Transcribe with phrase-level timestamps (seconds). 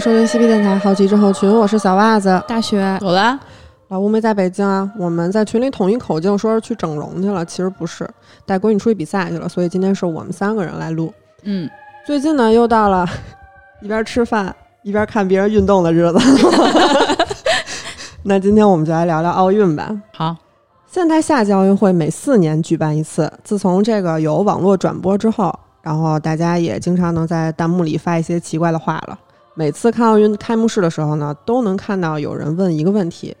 [0.00, 2.42] 迎收听西皮电台好奇症候群，我是小袜子。
[2.48, 3.38] 大学走了，
[3.88, 8.08] 老吴没在北京啊，我们在群里统一口径说是去整容去了，其实不是，
[8.46, 11.12] 带闺女出去比赛去了，所以今天是我们三个人来录。
[11.42, 11.68] 嗯，
[12.06, 13.06] 最近呢，又到了
[13.82, 16.18] 一边吃饭一边看别人运动的日子。
[18.24, 19.94] 那今天我们就来聊聊奥运吧。
[20.14, 20.34] 好，
[20.90, 29.18] 现代夏季奥运会每四年举办一次，自从这个有网络转播之后，然后大家也经常能在弹幕里发一些奇怪的话了。
[29.60, 33.36] 每次看奥运开幕式的时候呢，都能看到有人问一个问题。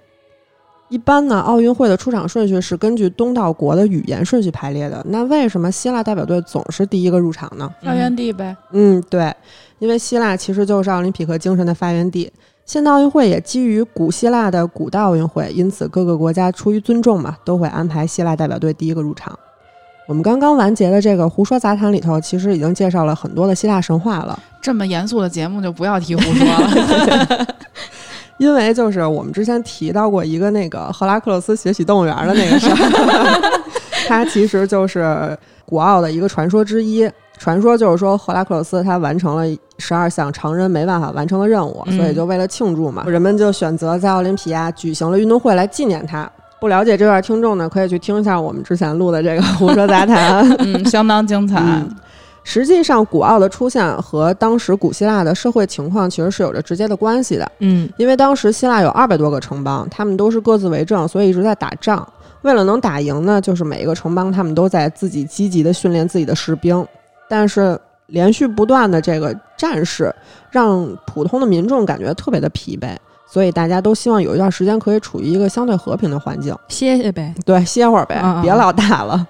[0.90, 5.02] 一般呢，奥运会的出场顺序是根据东道国的语言顺序排列的。
[5.08, 7.74] 那为什么希腊代表队总是第一个入场呢？
[7.82, 8.54] 发源地呗。
[8.72, 9.34] 嗯，对，
[9.78, 12.30] 因为希腊其实就是奥林匹克精神的发源地。
[12.66, 19.38] 现代奥运会也基于古希腊的古代奥运会，因此各个国家出于尊重嘛，都会安排希腊代表队第一个入场。
[20.10, 24.36] 我们刚刚完结的这个胡说杂谈里头，其实已经介绍了很多的希腊神话了。
[24.60, 27.46] 这么严肃的节目就不要提胡说了。
[28.36, 33.52] 因为就是我们之前提到过一个那个赫拉克勒斯学习动物园的那个事儿，
[34.08, 37.08] 它其实就是古奥的一个传说之一。
[37.38, 39.44] 传说就是说赫拉克勒斯他完成了
[39.78, 46.28] 十二项常人没办法完成的任务，嗯所以就为了庆祝嘛，人们就选择在奥林匹亚举行了运动会来纪念他。
[46.60, 50.46] 不了解这段听众呢，可以去听一下我们之前录的这个 胡说杂谈。
[50.58, 51.58] 嗯，相当精彩。
[51.58, 51.88] 嗯
[52.42, 57.46] 实际上，古奥的出现和当时古希腊的社会情况其实是有着直接的关系的。
[57.58, 62.04] 嗯，因为当时希腊有二百多个城邦，他们都是各自为政，所以一直在打仗。
[62.40, 66.84] 为了能打赢呢，就是每一个城邦他们都在自己积极的训练自己的士兵。
[67.28, 70.12] 但是连续不断的这个战事，
[70.50, 72.96] 让普通的民众感觉特别的疲惫，
[73.30, 76.56] 所以大家都希望有一段时间可以处于一个相对和平的环境。
[76.68, 77.32] 歇歇呗。
[77.46, 79.26] 对，歇会儿呗，嗯嗯别老打了。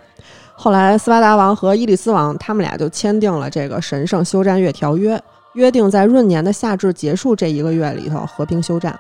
[0.55, 5.23] 后来，斯巴达王和伊利斯王他们俩就签订了这个神圣休战月条约，
[5.55, 8.99] 约定在闰年的夏至结束这一个月里头和平休战。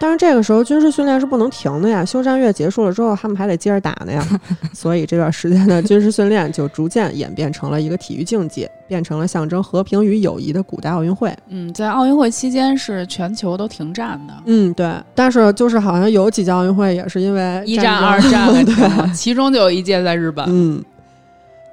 [0.00, 4.22] 但是这个时候军事训练是不能停的呀，休战月结束了之后，他们还得接着打呢呀。
[4.74, 11.34] 所以这段时间的军事训练就逐渐演变成了一个体育竞技，变成了象征和平与友谊的古代奥运会。
[11.48, 14.92] 嗯，在奥运会期间是全球都停战的，嗯，对。
[15.14, 20.44] 但是就是好像有几届奥运会也是因为一战、 二战对，其中就有一届在日本。
[20.48, 20.84] 嗯，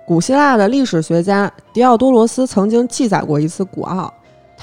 [0.05, 4.13] 古希腊的历史学家狄奥多罗斯曾经记载过一次古奥，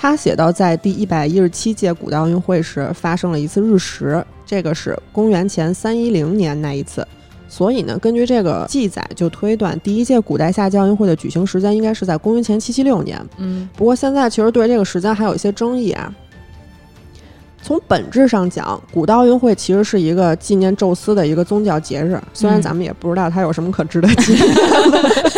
[0.01, 7.05] 他写到，在第一百一十七届古代奥运会时发生了一次日食，这个是公元前三一零年那一次。
[7.49, 13.21] 所以呢，根据这个记载，就推断第一届古代夏季奥运会的举行时间应该是在公元前七七六年。
[13.39, 16.15] 嗯不过现在其实对这个时间还有一些争议啊。
[17.61, 25.33] 从本质上讲，古代奥运会其实是一个纪念宙斯的一个宗教节日，虽然嗯咱们也不知道它有什么可值得纪念的。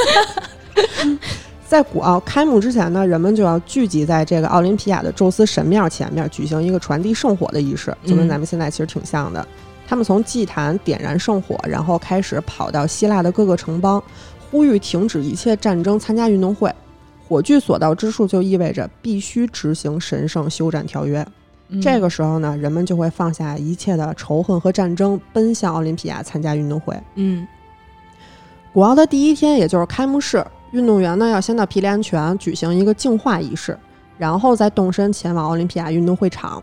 [1.70, 9.46] 在古奥开幕之前呢，人们就要聚集在这个奥林匹亚的宙斯神庙前面，举行一个传递圣火的仪式，就跟嗯咱们现在其实挺像的。
[9.86, 14.02] 他们从祭坛点燃圣火，然后开始跑到希腊的各个城邦，
[14.50, 16.74] 呼吁停止一切战争，参加运动会。
[17.28, 21.24] 火炬所到之处，就意味着必须执行神圣休战条约。
[21.68, 27.00] 嗯这个时候呢，人们就会放下一切的仇恨和战争，奔向奥林匹亚参加运动会。
[27.14, 27.46] 嗯
[28.72, 33.78] 古奥的第一天，也就是开幕式，运动员呢要先到皮利安泉举行一个净化仪式，
[34.16, 36.62] 然后再动身前往奥林匹亚运动会场。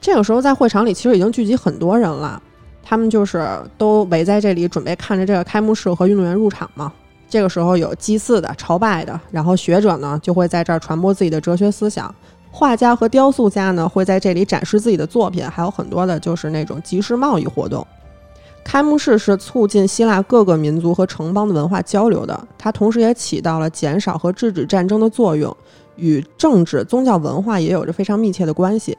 [0.00, 2.40] 这个时候，在会场里其实已经聚集很多人了，
[2.82, 6.92] 他们就是都围在这里，准备看着这个开幕式和运动员入场嘛。
[7.28, 12.14] 这个时候有祭祀的、朝拜的，然后学者呢就会在这儿传播自己的哲学思想，
[12.50, 17.86] 画家和雕塑家呢会在这里展示自己的作品，还有很多的就是那种集市贸易活动。
[18.68, 25.56] 开幕式是促进希腊各个民族和城邦的文化交流的，它同时也起到了减少和制止战争的作用，
[25.96, 28.94] 与政治、宗教、文化也有着非常密切的关系。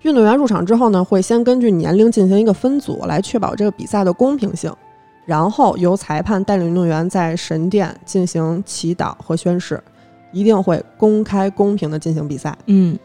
[0.00, 4.74] 运动员入场之后呢，会先根据年龄进行一个分组，来确保这个比赛的公平性，
[5.26, 9.78] 然后由裁判带领运动员在神殿进行祈祷和宣誓，
[10.32, 12.56] 一定会公开公平的进行比赛。
[12.64, 12.98] 嗯，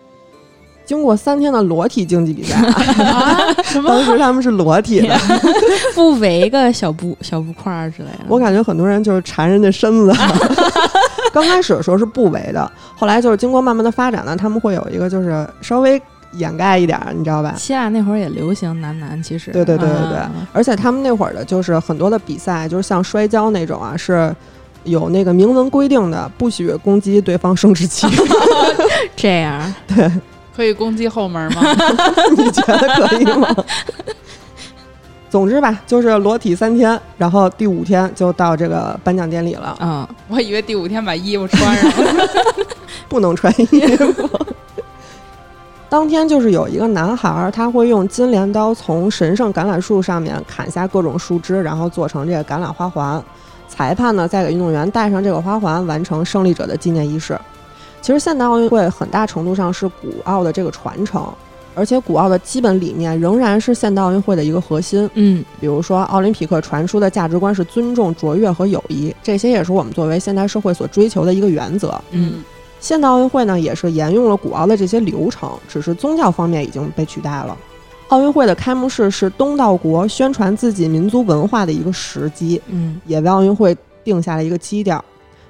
[0.88, 2.72] 经过三天的裸体竞技比赛啊，
[3.04, 3.90] 啊，什么？
[3.90, 5.16] 当时他们是裸体的，
[5.94, 8.26] 不围个小布小布块儿之类的。
[8.30, 10.14] 我感觉很多人就是缠人家身子。
[11.34, 16.02] 刚开始的时候是不围的，后来就是经过慢慢的发展呢，他们会有一个就是稍微
[16.32, 17.54] 掩盖一点儿，你知道吧？
[17.58, 24.34] 希腊那会儿也流行男男，其实对对对对对啊而且他们那会儿的就是很多的比赛，就是像摔跤那种啊，是
[24.86, 28.08] 有那个明文规定的，不许攻击对方生殖器。
[29.16, 29.74] 这样。
[30.58, 31.62] 可以攻击后门吗？
[32.36, 33.56] 你觉得可以吗？
[35.30, 42.28] 总之吧，就是裸体三天，然后第五天就到这个颁奖典礼了，嗯，我以为第五天把衣服穿上了。
[43.08, 43.66] 不能穿衣
[43.96, 44.30] 服。
[45.90, 53.24] 当天就是有一个男孩儿，他会用金镰刀从神圣橄榄树上面砍下各种树枝，然后做成这个橄榄花环。
[53.68, 57.40] 裁判呢，再给运动员戴上这个花环，完成胜利者的纪念仪式。
[58.02, 61.28] 其实现代奥运会很大程度上是古奥的这个传承，
[61.76, 65.10] 而且古奥的基本理念仍然是现代奥运会的一个核心。
[65.16, 72.00] 嗯，比如说，奥林匹克传输的价值观是尊重、卓越和友谊，这些也是我们作为现代社会所追求的一个原则。
[72.12, 72.44] 嗯，
[72.80, 77.58] 现代奥运会呢，也是沿用了古奥的这些流程，只是宗教方面已经被取代了。
[78.10, 85.04] 奥运会的开幕式是东道国宣传自己民族文化的一个时机，嗯，也为奥运会定下了一个基调，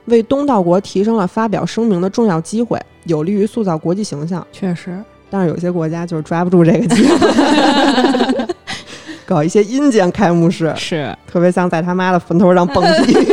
[0.07, 4.45] 为东道国提升了发表声明的重要机会，有利于塑造国际形象。
[4.51, 8.47] 确实，但是有些国家就是抓不住这个机会，
[9.25, 13.15] 搞一些阴间开幕式，是，特别像在他妈的坟头上蹦迪。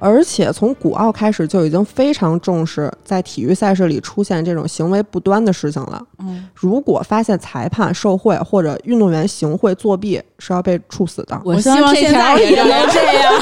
[0.00, 6.00] 而且从古奥开始就已经非常重视在体育赛事里出现这种行为不端的事情了。
[6.20, 11.40] 嗯，如果发现裁判受贿或者运动员行贿作弊，是要被处死的。
[11.44, 13.32] 我希望这现在也条也能能这样，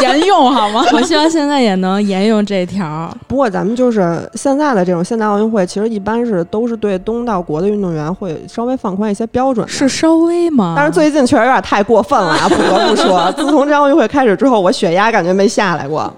[0.00, 0.84] 沿用好吗？
[0.92, 3.14] 我希望现在也能沿用这条。
[3.28, 9.66] 不过咱们就是现在的这种现代奥运会，其实一般是都是对东道国的运动员会稍微放宽一些标准。
[9.68, 10.74] 是稍微吗？
[10.76, 16.12] 但是最近确实有点太过分了啊，不得不说， 自从这奥运会开始之后，我血压感觉没下来过。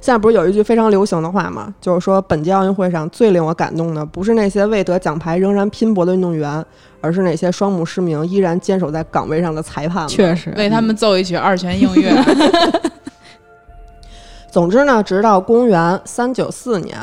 [0.00, 1.74] 现在不是有一句非常流行的话吗？
[1.80, 6.64] 就是说，本届奥运会上最令我感动的，不是那些未得奖牌仍然拼搏的运动员，
[7.02, 10.08] 而是那些双目失明依然坚守在岗位上的裁判们。
[10.08, 12.10] 确实，为他们奏一曲二泉映月。
[14.50, 16.98] 总之呢，直到公元三九四年，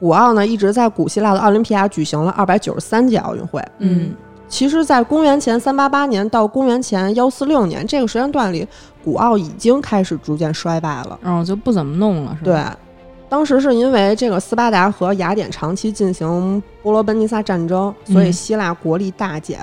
[0.00, 3.62] 古奥呢一直在古希腊的奥林匹亚举行了二百九十三届奥运会。
[3.78, 4.14] 嗯，
[4.54, 8.64] 其实，在公元前三八八年到公元前幺四六年这个时间段里，
[9.02, 11.18] 古奥已经开始逐渐衰败了。
[11.20, 12.52] 然后就不怎么弄了，是吧？
[12.52, 19.58] 对，当时是因为这个斯巴达和雅典长期进行波罗奔尼撒战争，所以嗯希腊国力大减。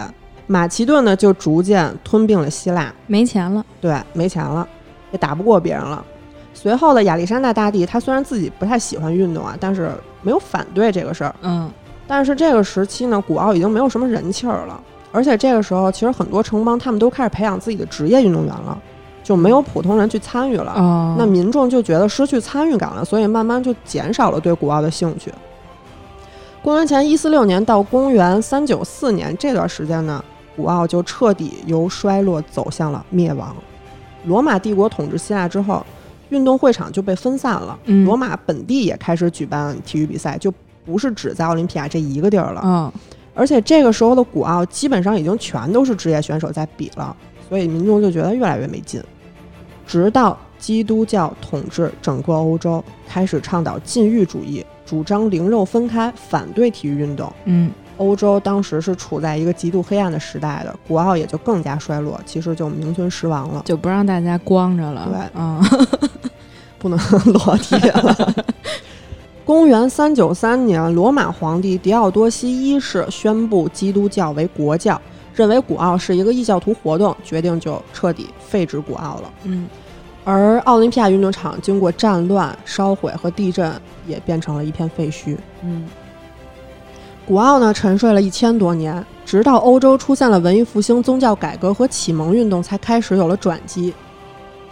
[0.46, 4.68] 马其顿呢就逐渐吞并了希腊，没钱了，对，没钱了，
[5.14, 6.04] 也打不过别人了。
[6.54, 9.90] 随后的亚历山大大帝，他虽然自己不太喜欢运动啊，但是
[10.22, 11.34] 没有反对这个事儿。
[11.44, 11.72] 嗯，
[12.12, 14.78] 但是这个时期呢，古奥已经没有什么人气儿了，
[15.14, 18.78] 而且这个时候其实很多城邦他们都开始培养自己的职业运动员了，
[19.24, 20.74] 就没有普通人去参与了。
[20.74, 25.32] 哦，那民众就觉得失去参与感了，所以慢慢就减少了对古奥的兴趣。
[26.62, 30.22] 公元前一四六年到公元三九四年这段时间呢，
[30.58, 33.56] 古奥就彻底由衰落走向了灭亡。
[34.26, 35.82] 罗马帝国统治希腊之后，
[36.28, 40.54] 运动会场就被分散了，嗯罗马本地也开始举办体育比赛，就
[40.86, 42.62] 不是只在奥林匹亚这一个地儿了。
[42.64, 42.92] 嗯，
[43.34, 47.16] 而且这个时候的古奥基本上已经全都是职业选手在比了，
[47.48, 49.02] 所以民众就觉得越来越没劲。
[49.86, 57.32] 直到基督教统治整个欧洲，开始倡导禁欲主义，主张灵肉分开，反对体育运动。
[57.46, 65.62] 嗯，欧洲当时是处在一个极度黑暗的时代的，古奥也就更加衰落，其实就名存实亡了，就不让大家光着了，对嗯，
[66.80, 68.16] 不能裸体了。
[69.44, 75.00] 公元三九三年，罗马皇帝狄奥多西一世宣布基督教为国教，
[75.34, 79.34] 认为古奥是一个异教徒活动，决定就彻底废止古奥了。
[79.44, 79.68] 嗯，
[80.24, 83.74] 而奥林匹亚运动场经过战乱、烧毁和地震，
[84.08, 85.36] 也变成了一片废墟。
[85.64, 85.86] 嗯，
[87.26, 93.92] 古奥呢沉睡了一千多年，直到欧洲出现了文艺复兴、宗教改革和启蒙运动，才开始有了转机。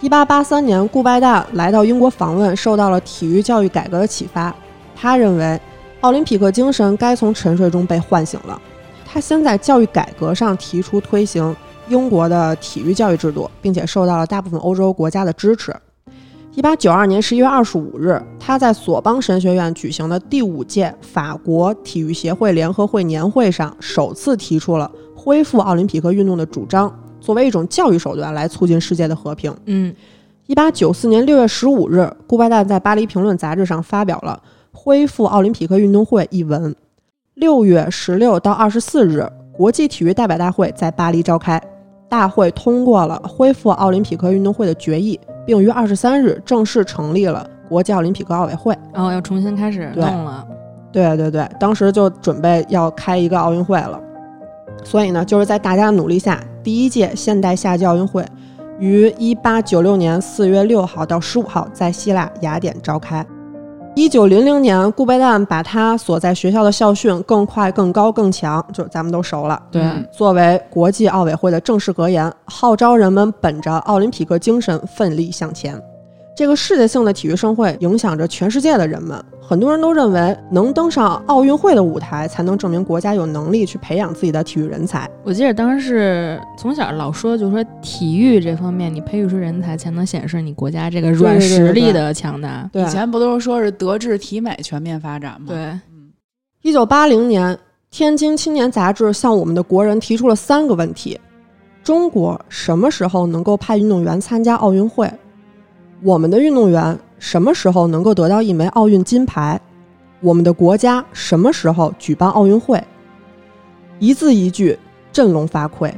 [0.01, 4.55] 一八八三年，顾拜旦来到英国访问，受到了体育教育改革的启发。
[4.95, 5.59] 他认为，
[5.99, 8.59] 奥林匹克精神该从沉睡中被唤醒了。
[9.05, 11.53] 他先在教育改革上提出推行
[11.89, 15.75] 英国的体育教育制度，并且受到了大部分欧洲国家的支持。
[16.55, 26.89] 一八九二年十一月二十五日，他在索邦神学院举行的第五届法国体育协会联合会年会上，首次提出了恢复奥林匹克运动的主张，
[27.19, 29.53] 作为一种教育手段来促进世界的和平。
[29.65, 29.93] 嗯，
[30.47, 34.41] 一八九四年六月十五日，顾拜旦在《巴黎评论》杂志上发表了
[34.77, 36.75] 《恢复奥林匹克运动会》一文。
[37.35, 41.61] 六月十六到二十四日，国际体育代表大会在巴黎召开，
[42.09, 48.77] 大会通过了恢复奥林匹克运动会的决议，并于二十三日正式成立了国际奥林匹克奥委会。
[48.93, 50.45] 然后要重新开始对弄了，
[50.91, 54.01] 对对对，当时就准备要开一个奥运会了，
[54.83, 58.25] 所以呢，就是在大家的努力下，第一届现代夏季奥运会
[58.79, 63.25] 于一八九六年四月六号到十五号在希腊雅典召开。
[63.95, 75.81] 一九零零年，顾拜旦把他所在学校的校训“更快、更高、更强”，就咱们都熟了，对，嗯作为国际奥委会的正式格言，号召人们本着奥林匹克精神奋力向前。
[76.39, 85.05] 这个世界性的体育盛会影响着全世界的人们，很多人都认为能登上奥运会的舞台，才能证明国家有能力去培养自己的体育人才。
[85.25, 92.69] 我记得当时是从小老说，就是说体育这方面，你培育出人才，才能显示你国家这个软实力的强大。
[92.71, 95.77] 对以，前不都是说是德智体美全面发展吗？，对，
[96.61, 97.53] 一九八零年，
[97.91, 101.19] 《天津青年》杂志向我们的国人提出了三个问题：
[101.83, 105.11] 中国什么时候能够派运动员参加奥运会？
[106.01, 109.59] 我们的运动员什么时候能够得到一枚奥运金牌？
[110.21, 112.81] 我们的国家什么时候举办奥运会？
[113.99, 114.77] 一字一句，
[115.11, 115.91] 振聋发聩。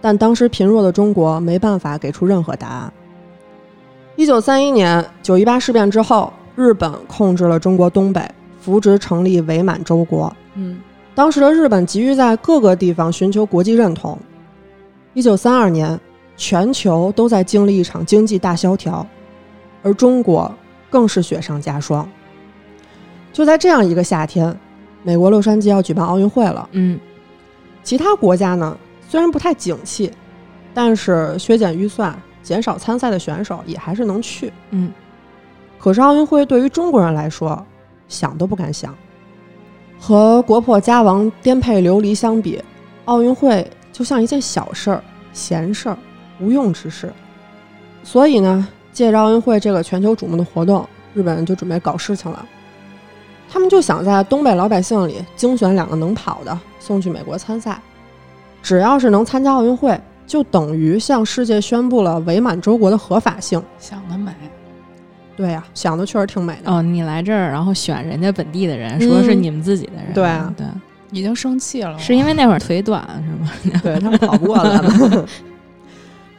[0.00, 2.92] 但当时贫弱的中国没办法给出任何答案。
[4.16, 8.26] 一九三一年九一八事变之后，日本控制了中国东北，
[8.60, 10.34] 扶植成立伪满洲国。
[10.54, 10.78] 嗯，
[11.14, 14.18] 当时的日本急于在各个地方寻求国际认同。
[15.12, 15.98] 一九三二年，
[16.36, 19.06] 全球都在经历一场经济大萧条，
[19.84, 20.52] 而中国
[20.90, 22.08] 更是雪上加霜。
[23.32, 24.56] 就在这样一个夏天，
[25.04, 26.68] 美国洛杉矶要举办奥运会了。
[26.72, 26.98] 嗯，
[27.82, 28.76] 其他国家呢，
[29.08, 30.10] 虽然不太景气，
[30.72, 34.52] 但是削减预算、减少参赛的选手也还是能去。
[34.70, 34.92] 嗯，
[35.78, 37.64] 可是奥运会对于中国人来说，
[38.08, 38.94] 想都不敢想。
[39.98, 42.62] 和国破家亡、颠沛流离相比，
[43.06, 45.98] 奥运会就像一件小事儿、闲事儿、
[46.40, 47.12] 无用之事。
[48.02, 52.46] 所以呢，借着奥运会这个全球瞩目的活动，日本人就准备搞事情了。
[53.50, 57.78] 他们就想在东北老百姓里精选两个能跑的，送去美国参赛。
[58.62, 63.62] 只要是能参加奥运会，就等于向世界宣布了伪满洲国的合法性。
[63.78, 64.32] 想得美。
[65.36, 66.72] 对呀、想的确实挺美的。
[66.72, 70.64] 哦，你来这儿，然后选人家本地的人，说是嗯你们自己的人，对啊对，
[71.10, 73.80] 已经生气了，是因为那会儿腿短是吗？
[73.82, 75.26] 对他们跑不过来了。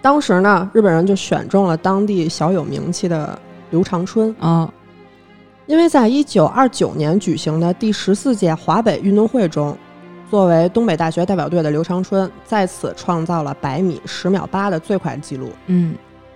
[0.06, 3.40] 当时呢，日本人就选中了当地小有名气的
[3.72, 4.72] 刘长春，啊，
[5.66, 9.76] 因为在一九二九年举行的第十四届华北运动会中，
[10.30, 15.50] 作为东北大学代表队的刘长春在此创造了百米十秒八的最快纪录。
[15.66, 15.96] 嗯，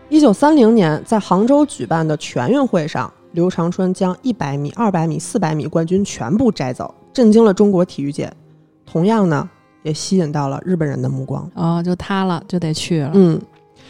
[0.10, 8.34] 一九三零年在杭州举办的全运会上，刘长春将一百米、二百米、四百米冠军全部摘走，震惊了中国体育界。
[8.84, 9.48] 同样呢，
[9.84, 11.48] 也吸引到了日本人的目光。
[11.54, 13.12] 哦，就他了，就得去了。
[13.14, 13.40] 嗯，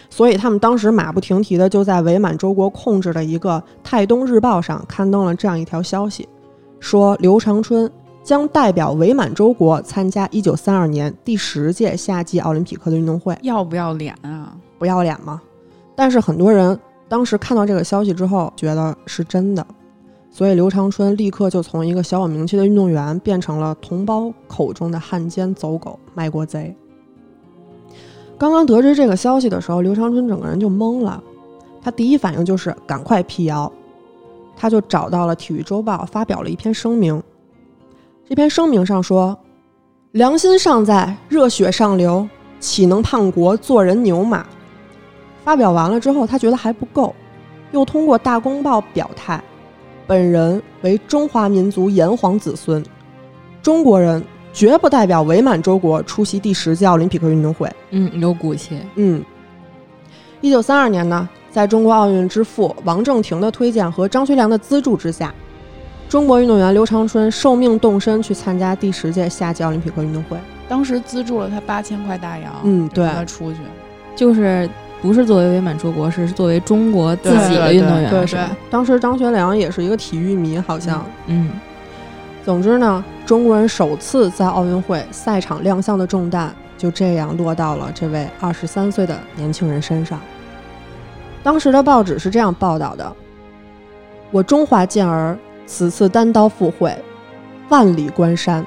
[0.10, 3.52] 所以他们当时马不停蹄的就在伪满洲国控制的一个
[3.84, 6.28] 《泰东日报》上刊登了这样一条消息，
[6.80, 7.90] 说刘长春
[8.24, 13.38] 将代表伪满洲国参加1932年第十届夏季奥林匹克的运动会。
[13.44, 14.56] 要不要脸啊？
[14.78, 15.42] 不要脸吗？
[15.96, 19.66] 但是很多人当时看到这个消息之后，觉得是真的，
[20.32, 26.76] 所以刘长春立刻就从一个小有名气的运动员变成了同胞口中的汉奸、走狗、卖国贼。
[28.40, 31.22] 刚刚得知这个消息的时候，刘长春整个人就懵了，
[31.82, 33.70] 他第一反应就是赶快辟谣，
[34.56, 37.22] 他就找到了《体育周报》，发表了一篇声明。
[38.28, 39.38] 这篇声明上说
[40.14, 42.26] ：“良心尚在，热血上流，
[42.62, 44.46] 岂能叛国做人牛马？”
[45.44, 47.14] 发表完了之后，他觉得还不够，
[47.74, 49.44] 又通过《大公报》表态
[50.08, 52.82] ：“本人为中华民族炎黄子孙，
[53.62, 58.80] 中国人绝不代表伪满洲国出席第十届奥林匹克运动会。”嗯，有骨气。
[58.96, 59.24] 嗯，
[60.42, 65.34] 一九三二年呢，在中国奥运之父王正廷的推荐和张学良的资助之下，
[66.08, 70.38] 中国运动员刘长春受命动身去参加第十届夏季奥林匹克运动会。
[70.68, 73.58] 当时资助了他八千块大洋，嗯对让他出去。
[74.16, 74.70] 就是
[75.02, 78.40] 不是作为伪满洲国，是作为中国自己的运动员，对？
[78.70, 81.06] 当时张学良也是一个体育迷，好像。
[81.28, 81.50] 嗯，
[82.46, 90.20] 总之呢，中国人首次在奥运会赛场亮相的重担就这样落到了这位二十三岁的年轻人身上。
[91.44, 93.16] 当时的报纸是这样报道的
[94.32, 96.98] ：“我中华健儿此次单刀赴会，
[97.68, 98.66] 万里关山，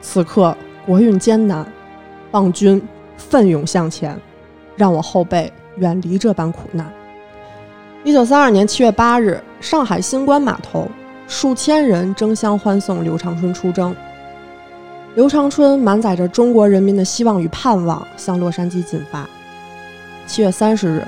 [0.00, 1.66] 此刻国运艰难，
[2.30, 2.80] 望君
[3.16, 4.16] 奋勇向前，
[4.76, 6.90] 让我后辈远离这般苦难。”
[8.04, 10.86] 一九三二年七月八日，上海新关码头。
[11.30, 13.94] 数千人争相欢送刘长春出征。
[15.14, 19.24] 刘长春满载着中国人民的希望与盼望，向洛杉矶进发。
[20.26, 21.06] 七月三十日，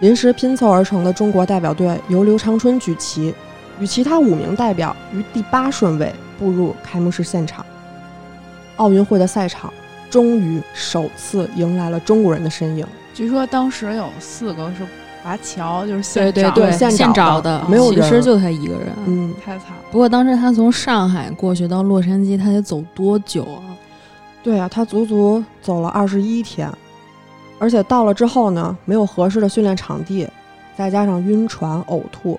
[0.00, 3.34] 临时拼凑而成的中国代表队由刘长春举旗，
[3.78, 7.64] 与其他五名代表于第八顺位步入开幕式现场。
[8.76, 9.70] 奥运会的赛场
[10.08, 12.86] 终于首次迎来了中国人的身影。
[13.12, 14.86] 据说当时有四个是
[15.24, 18.88] 华侨就是对现找对对，现现找的的，没有人其实就他一个人。
[19.06, 19.82] 嗯，太惨了。
[19.90, 23.72] 不过当时他从上海过去到洛杉矶，他得走多久啊？
[24.42, 26.70] 对啊，他足足走了二十一天，
[27.58, 30.28] 而且到了之后呢，没有合适的训练场地，
[30.76, 32.38] 再加上晕船、呕吐，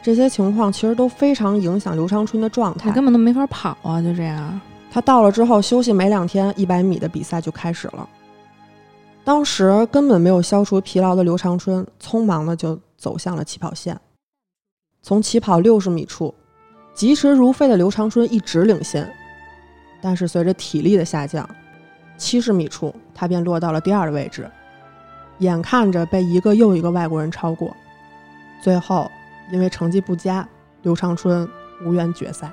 [0.00, 2.90] 这些情况其实都非常影响刘长春的状态。
[2.90, 4.00] 他根本都没法跑啊！
[4.00, 8.08] 就这样，他到了之后休息没两天，一百米的比赛就开始了。
[9.22, 13.98] 当时根本没有消除疲劳的刘长春，匆忙的就走向了起跑线。
[15.02, 16.34] 从起跑六十米处，
[16.94, 19.10] 疾驰如飞的刘长春一直领先，
[20.00, 21.48] 但是随着体力的下降，
[22.16, 24.50] 七十米处他便落到了第二的位置，
[25.38, 27.74] 眼看着被一个又一个外国人超过，
[28.62, 29.10] 最后
[29.52, 30.46] 因为成绩不佳，
[30.82, 31.48] 刘长春
[31.84, 32.50] 无缘决赛。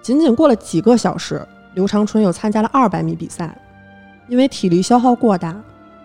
[0.00, 3.56] 仅仅过了几个小时，刘长春又参加了二百米比赛。
[4.28, 5.54] 因为体力消耗过大，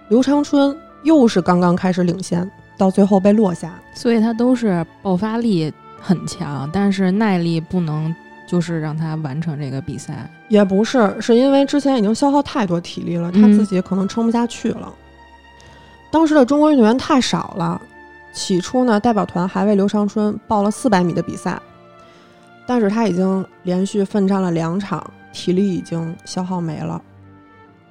[0.07, 3.73] 刘长春又是刚刚开始领先，到最后被落下。
[3.93, 8.13] 所以他都是爆发力很强，但是耐力不能
[8.47, 10.29] 就是让他完成这个比赛。
[10.47, 14.91] 也不是，是因为之前已经消耗太多体力了，他嗯自己可能撑不下去了。
[16.09, 17.81] 当时的中国运动员太少了，
[18.31, 21.59] 起初呢，代表团还为刘长春报了四百米的比赛，
[22.65, 27.01] 但是他已经连续奋战了两场，体力已经消耗没了。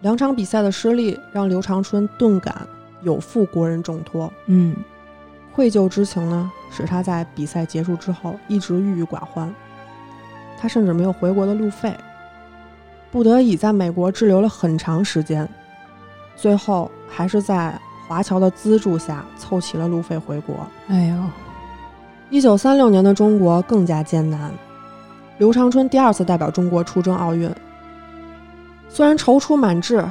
[0.03, 2.67] 两场比赛的失利让刘长春顿感
[3.03, 4.77] 有负国人重托，嗯，
[5.55, 9.53] 愧疚之情呢，使他在比赛结束之后一直郁郁寡欢。
[10.59, 11.93] 他甚至没有回国的路费，
[13.11, 15.49] 不得已在美国滞留了很长时间，
[16.37, 17.77] 最后还是在
[18.09, 20.67] 华侨的资助下凑齐了路费回国。
[20.89, 21.17] 哎呦，
[22.31, 24.53] 一九三六年的中国更加艰难，
[25.39, 27.49] 刘长春第二次代表中国出征奥运，
[28.95, 30.05] 虽然踌躇满志，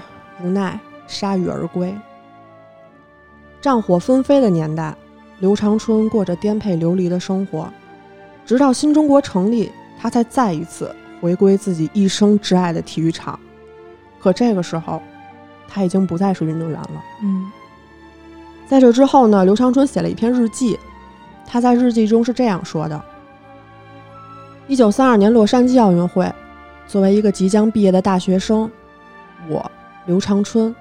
[0.43, 1.95] 无奈铩羽而归。
[3.61, 4.95] 战火纷飞的年代，
[5.37, 7.71] 刘长春过着颠沛流离的生活，
[8.43, 13.39] 直到新中国成立，他才再一次回归自己一生挚爱的体育场。
[14.19, 14.99] 可这个时候，
[15.67, 17.03] 他已经不再是运动员了。
[17.21, 17.51] 嗯
[18.67, 20.79] 在这之后呢，刘长春写了一篇日记，
[21.45, 22.99] 他在日记中是这样说的：
[24.65, 26.33] 一九三二年洛杉矶奥运会，
[26.91, 28.69] 作为一个即将毕业的大学生，
[29.47, 29.71] 我
[30.07, 30.75] 刘长春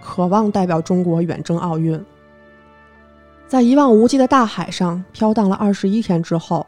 [0.00, 2.00] 渴望代表中国远征奥运。
[3.48, 6.64] 在一望无际的大海上飘荡了二十一天之后，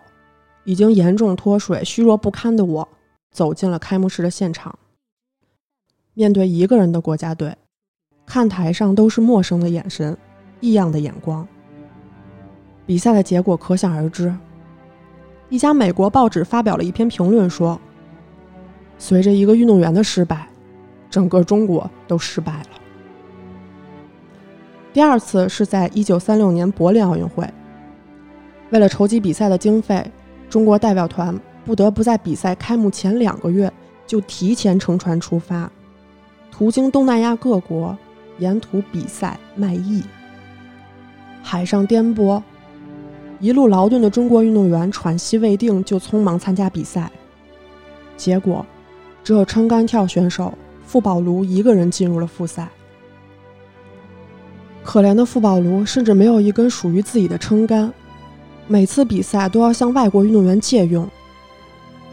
[0.64, 2.88] 已经严重脱水、虚弱不堪的我，
[3.31, 4.76] 走进了开幕式的现场。
[6.14, 7.57] 面对一个人的国家队，
[8.26, 10.18] 看台上都是陌生的眼神。
[10.59, 11.46] 异样的眼光。
[12.87, 14.35] 比赛的结果可想而知。
[15.48, 17.81] 一家美国报纸发表了一篇评论说
[19.00, 20.46] ：“随着一个运动员的失败，
[21.10, 22.66] 整个中国都失败了。”
[24.92, 27.48] 第二次是在1936年柏林奥运会，
[28.70, 30.04] 为了筹集比赛的经费，
[30.48, 33.72] 中国代表团不得不在比赛开幕前两个月
[34.06, 35.70] 就提前乘船出发，
[36.50, 37.96] 途经东南亚各国，
[38.38, 40.02] 沿途比赛卖艺。
[41.42, 42.42] 海上颠簸，
[43.38, 47.10] 一路劳顿的中国运动员喘息未定，就匆忙参加比赛。
[48.16, 48.66] 结果，
[49.22, 50.52] 只有撑杆跳选手
[50.85, 52.68] 傅宝卢一个人进入了复赛。
[54.83, 57.92] 可怜的傅宝卢甚至没有一根属于自己的撑杆，
[58.66, 61.09] 每次比赛都要向外国运动员借用。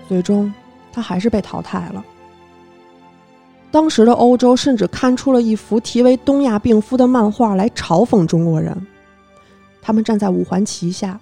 [0.08, 0.54] 最终，
[0.92, 2.04] 他还是被淘汰了。
[3.72, 8.76] 当时的欧洲甚至刊出了一幅题为《东亚病夫》的漫画来嘲讽中国人。
[9.82, 11.20] 他们站在五环旗下，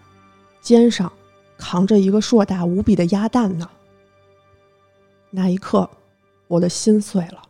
[0.62, 1.12] 肩上
[1.58, 3.70] 扛着一个硕大无比的鸭蛋呢。
[5.36, 5.90] 那一刻，
[6.48, 7.42] 我的心碎了。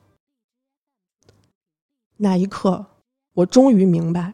[2.18, 2.84] 那一刻，
[3.36, 4.34] 我终于明白，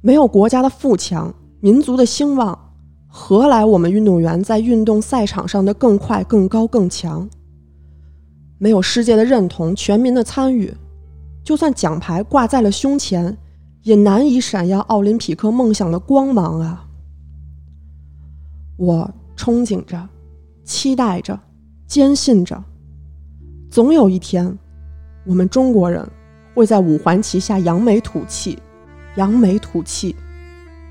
[0.00, 2.74] 没有国家的富强，民族的兴旺，
[3.06, 7.30] 何来我们运动员在运动赛场上的更快、更高、更强？
[8.58, 10.74] 没有世界的认同，全民的参与，
[11.44, 13.38] 就算奖牌挂在了胸前。
[13.84, 16.88] 也难以闪耀奥林匹克梦想的光芒啊！
[18.76, 20.08] 我憧憬着，
[20.62, 21.40] 期待着，
[21.92, 22.64] 坚信着，
[23.70, 24.58] 总有一天，
[25.26, 26.08] 我们中国人
[26.54, 28.58] 会在五环旗下扬眉吐气，
[29.16, 30.16] 扬眉吐气。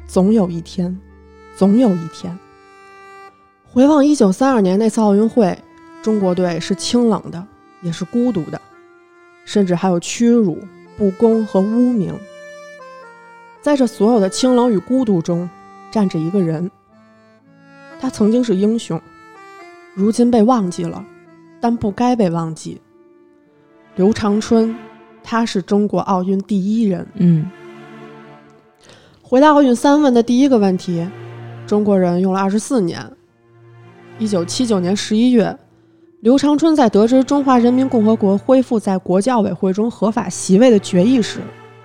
[0.06, 0.96] 总有一天，
[1.58, 2.38] 总有一天。
[3.68, 5.58] 回望一九三二年那次奥运会，
[6.04, 7.48] 中国队是清冷的，
[7.82, 8.62] 也是孤独的，
[9.44, 10.60] 甚至还有屈辱、
[11.00, 12.14] 不公和污名。
[13.60, 15.50] 在这所有的清冷与孤独中，
[15.90, 16.70] 站着一个人。
[18.00, 19.02] 他曾经是英雄，
[19.94, 21.06] 如今被忘记了，
[21.60, 22.80] 但不该被忘记。
[23.96, 24.74] 刘长春，
[25.22, 27.06] 他是中国奥运第一人。
[27.16, 27.46] 嗯，
[29.22, 31.06] 回答奥运三问的第一个问题，
[31.68, 33.06] 中国人用了二十四年。
[34.18, 35.58] 一九七九年十一月，
[36.22, 41.40] 刘长春在得知中华人民共和国恢复在国际奥委会中合法席位的决议时，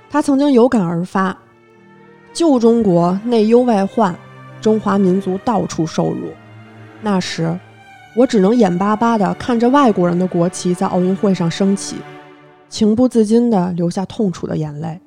[0.08, 1.36] 他曾经有感而发：
[2.32, 4.14] 旧中国内忧外患，
[4.60, 6.28] 中华民族到处受辱。
[7.02, 7.58] 那时，
[8.16, 11.96] 我只能眼巴巴地看着外国人的国旗在奥运会上升起，
[12.66, 14.98] 情不自禁地流下痛楚的眼泪。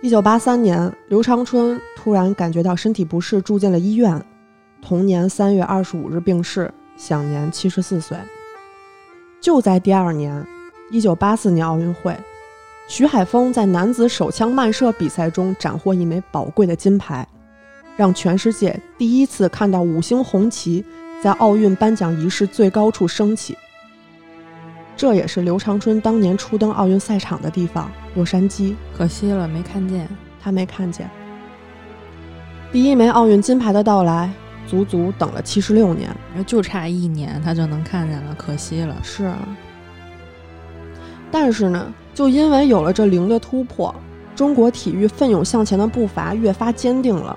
[0.00, 4.24] 一九八三年，刘长春突然感觉到身体不适，住进了医院。
[4.80, 8.16] 同年三月二十五日病逝，享年七十四岁。
[9.40, 10.46] 就在第二年，
[10.88, 12.16] 一九八四年奥运会，
[12.86, 17.26] 徐海峰在男子手枪慢射比赛中斩获一枚宝贵的金牌，
[17.96, 20.84] 让全世界第一次看到五星红旗
[21.22, 23.56] 在奥运颁奖仪式最高处升起。
[24.96, 28.74] 这也是刘长春当年初登奥运赛场的地方——洛杉矶。
[28.96, 30.08] 可惜了，没看见。
[30.42, 31.08] 他没看见
[32.72, 34.30] 第一枚奥运金牌的到来。
[34.66, 36.14] 足足等了七十六年，
[36.46, 38.96] 就差一年他就能看见了，可惜了。
[39.02, 39.36] 是啊，
[41.28, 43.92] 但是呢，就因为有了这零的突破，
[44.36, 47.36] 中国体育奋勇向前的步伐越发坚定了，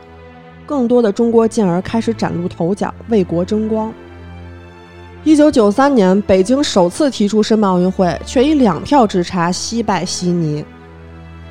[0.66, 3.94] 更多的中国健儿开始崭露头角，为国争光。
[5.24, 10.64] 一九九三年，北京首次提出申办奥运会，却以两票之差惜败悉尼。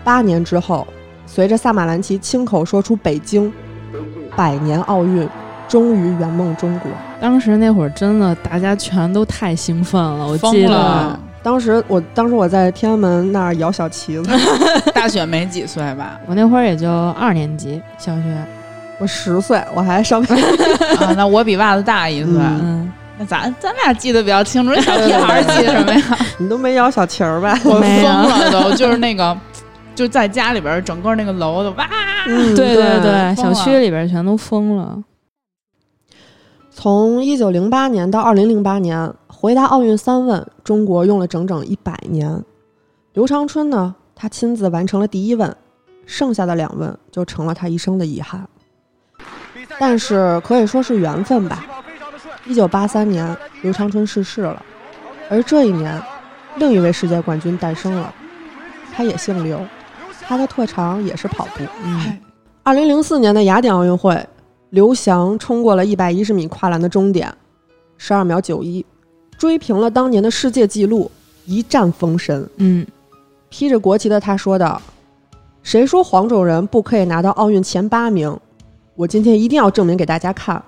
[0.05, 0.87] 八年之后，
[1.27, 3.53] 随着萨马兰奇亲口说出“北京
[4.37, 5.29] 百年奥运”。
[5.69, 6.91] 终于圆梦中国！
[7.19, 14.31] 当时那会儿真的大家全都太兴奋了，我记得当时我当时我在天安门那儿摇小旗子。
[14.93, 16.21] 大雪没几岁吧？
[16.29, 18.23] 我那会儿也就二年级小学，
[19.03, 20.23] 我十岁，我还上
[21.01, 22.35] 啊，那我比袜子大一岁。
[22.37, 22.89] 嗯，
[23.19, 26.19] 那咱咱俩记得比较清楚，小屁孩记得什么呀？
[26.39, 27.59] 你都没摇小旗儿吧？
[27.67, 29.37] 我疯了都，就是那个
[29.97, 31.85] 就在家里边，整个那个楼都哇！
[32.29, 34.97] 嗯对对对，小区里边全都疯了。
[36.71, 42.41] 从一九零八年到二零零八年，回答奥运三问，中国用了整整一百年。
[43.15, 45.53] 刘长春呢，他亲自完成了第一问，
[46.07, 48.49] 剩下的两问就成了他一生的遗憾。
[49.79, 51.65] 但是可以说是缘分吧。
[52.47, 54.63] 一九八三年，刘长春逝世了，
[55.31, 56.03] 而这一年，
[56.57, 58.13] 另一位世界冠军诞生了，
[58.93, 59.61] 他也姓刘，
[60.23, 61.65] 他的特长也是跑步。
[61.85, 62.19] 嗯，
[62.63, 64.27] 二零零四年的雅典奥运会。
[64.71, 67.31] 刘翔冲过了一百一十米跨栏的终点，
[67.99, 68.83] 十二秒九一，
[69.37, 71.11] 追平了当年的世界纪录，
[71.45, 72.49] 一战封神。
[72.57, 72.87] 嗯，
[73.51, 74.81] 披着国旗的他说道
[75.63, 78.35] ：“谁说黄种人不可以拿到奥运前八名？
[78.95, 80.63] 我今天一定要证明给大家看，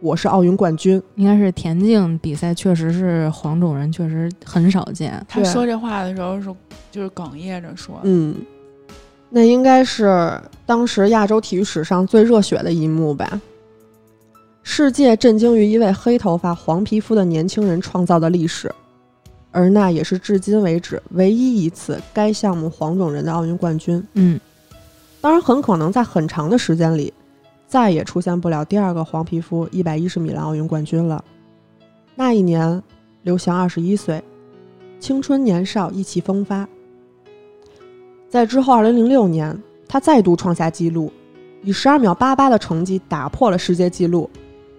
[0.00, 5.24] 我是奥运冠军。”应该是田径比赛，确实是黄种人确实很少见。
[5.28, 6.48] 他说这话的时候是
[6.90, 8.34] 就是哽咽着说：“嗯。”
[9.28, 13.38] 那应该是当时亚洲体育史上最热血的一幕吧。
[14.62, 18.72] 世界震惊于一位黑头发、黄皮肤的年轻人创造的历史，
[19.50, 24.02] 而那也是至今为止唯一一次该项目黄种人的奥运冠军。
[24.14, 24.40] 嗯，
[25.20, 27.12] 当然，很可能在很长的时间里，
[27.66, 31.24] 再也出现不了第二个黄皮肤一百一十米栏奥运冠军了。
[32.14, 32.82] 那一年，
[33.22, 34.22] 刘翔二十一岁，
[35.00, 36.66] 青春年少，意气风发。
[38.28, 41.12] 在之后，二零零六年，他再度创下纪录，
[41.62, 44.30] 以十二秒八八的成绩打破了世界纪录，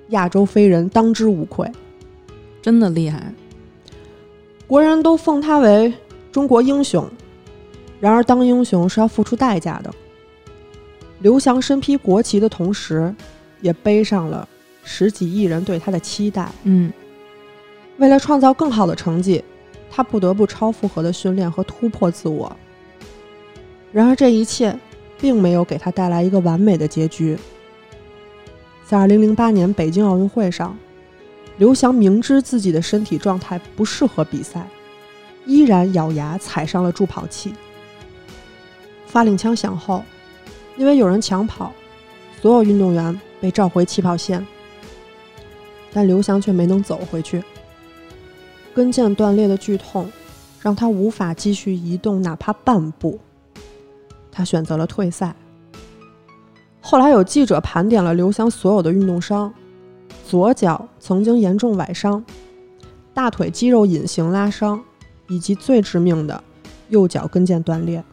[0.10, 1.69] 亚洲飞人当之无愧，
[2.62, 3.34] 真的厉害。
[4.65, 5.93] 国人都奉他为
[6.32, 7.08] 中国英雄，
[8.00, 9.93] 然而当英雄是要付出代价的。
[11.19, 13.13] 刘翔身披国旗的同时，
[13.62, 14.47] 也背上了
[14.84, 16.49] 十几亿人对他的期待。
[16.63, 16.91] 嗯，
[17.97, 19.43] 为了创造更好的成绩，
[19.89, 22.56] 他不得不超负荷的训练和突破自我。
[23.91, 24.77] 然而，这一切
[25.19, 27.38] 并没有给他带来一个完美的结局。
[28.86, 30.77] 在2008年北京奥运会上，
[31.58, 34.67] 刘翔明知自己的身体状态不适合比赛，
[35.45, 37.53] 依然咬牙踩上了助跑器。
[39.08, 40.03] 发令枪响后，
[40.77, 41.73] 因为有人抢跑，
[42.41, 44.45] 所有运动员被召回起跑线，
[45.91, 47.43] 但刘翔却没能走回去。
[48.73, 50.07] 跟腱断裂的剧痛
[50.61, 53.19] 让他无法继续移动，哪怕半步。
[54.31, 55.35] 他选择了退赛。
[56.79, 59.51] 后来有记者盘点了刘翔所有的运动伤：
[60.25, 62.23] 左脚曾经严重崴伤，
[63.15, 64.79] 大腿肌肉隐形拉伤，
[65.27, 66.43] 以及最致命的
[66.89, 68.03] 右脚跟腱断裂。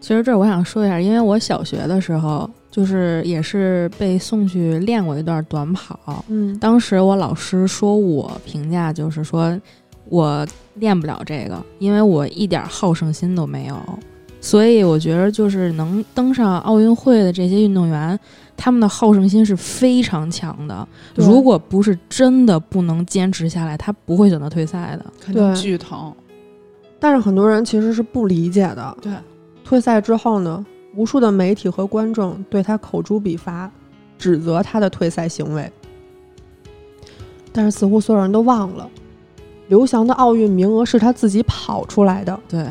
[0.00, 6.24] 其实这我想说一下，因为我小学的时候就是也是被送去练过一段短跑。
[6.28, 9.60] 嗯，当时我老师说我评价就是说
[10.08, 13.76] 我练不了这个，因为我一点好胜心都没有。
[14.40, 18.18] 所以我觉得就是能登上奥运会的这些运动员，
[18.56, 20.88] 他们的好胜心是非常强的。
[21.14, 25.04] 如果不是真的不能坚持下来，他不会选择退赛的。
[25.20, 26.10] 肯定对巨疼。
[26.98, 28.96] 但是很多人其实是不理解的。
[29.02, 29.12] 对，
[29.70, 33.70] 退赛之后呢，无数的媒体和观众对他口诛笔伐，
[34.18, 35.70] 指责他的退赛行为。
[37.52, 38.90] 但是似乎所有人都忘了，
[39.68, 42.66] 刘翔的奥运名额是他自己跑出来的，对，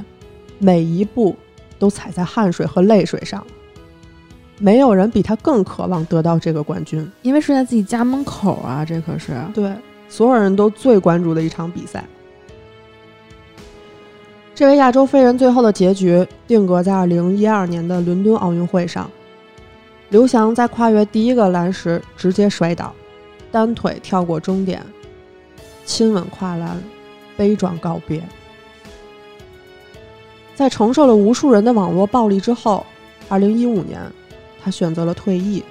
[0.58, 1.34] 每一步
[1.80, 3.42] 都踩在汗水和泪水上。
[4.58, 7.10] 没有人比他更渴望得到这个冠军。
[7.22, 9.32] 因为是在自己家门口啊，这可是。
[9.54, 9.74] 对，
[10.10, 12.04] 所有人都最关注的一场比赛。
[14.60, 19.10] 这位亚洲飞人最后的结局定格在2012年的伦敦奥运会上，
[20.10, 22.94] 刘翔在跨越第一个栏时直接摔倒，
[23.54, 24.86] 单腿跳过终点，
[25.86, 26.78] 亲吻跨栏，
[27.38, 28.22] 悲壮告别。
[30.56, 32.86] 在承受了无数人的网络暴力之后
[33.30, 34.02] ，2015年，
[34.62, 35.64] 他选择了退役。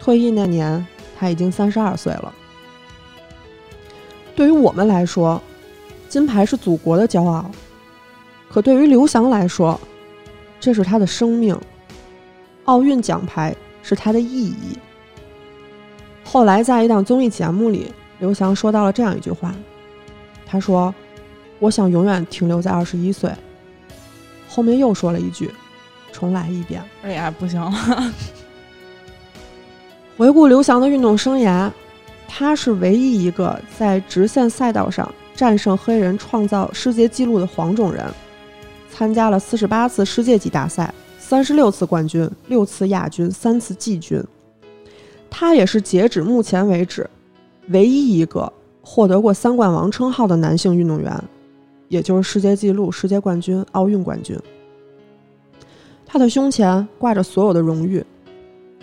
[0.00, 0.86] 退役那年，
[1.18, 2.34] 他已经三十二岁了。
[4.34, 5.38] 对于我们来说，
[6.08, 7.44] 金牌是祖国的骄傲；
[8.52, 9.80] 可对于刘翔来说，
[10.58, 11.56] 这是他的生命。
[12.64, 14.76] 奥运奖牌是他的意义。
[16.24, 19.54] 后来在一档综艺节目里，刘翔说到了这样一句话，
[20.46, 20.94] 他说
[21.58, 23.32] ：“我想永远停留在二十一岁。”
[24.48, 25.50] 后面又说了一句
[26.12, 28.12] ：“重来一遍。”哎呀，不行了，
[30.16, 31.70] 回顾刘翔的运动生涯，
[32.28, 38.04] 他是唯一一个在直线赛道上战胜黑人、创造世界纪录的黄种人。
[39.00, 44.22] 参加了四十八次世界级大赛，三十六次冠军，六次亚军，三次季军。
[45.30, 47.08] 他也是截止目前为止
[47.68, 51.18] 唯一一个获得过三冠王称号的男性运动员，
[51.88, 54.38] 也就是世界纪录、世界冠军、奥运冠军。
[56.04, 58.04] 他的胸前挂着所有的荣誉，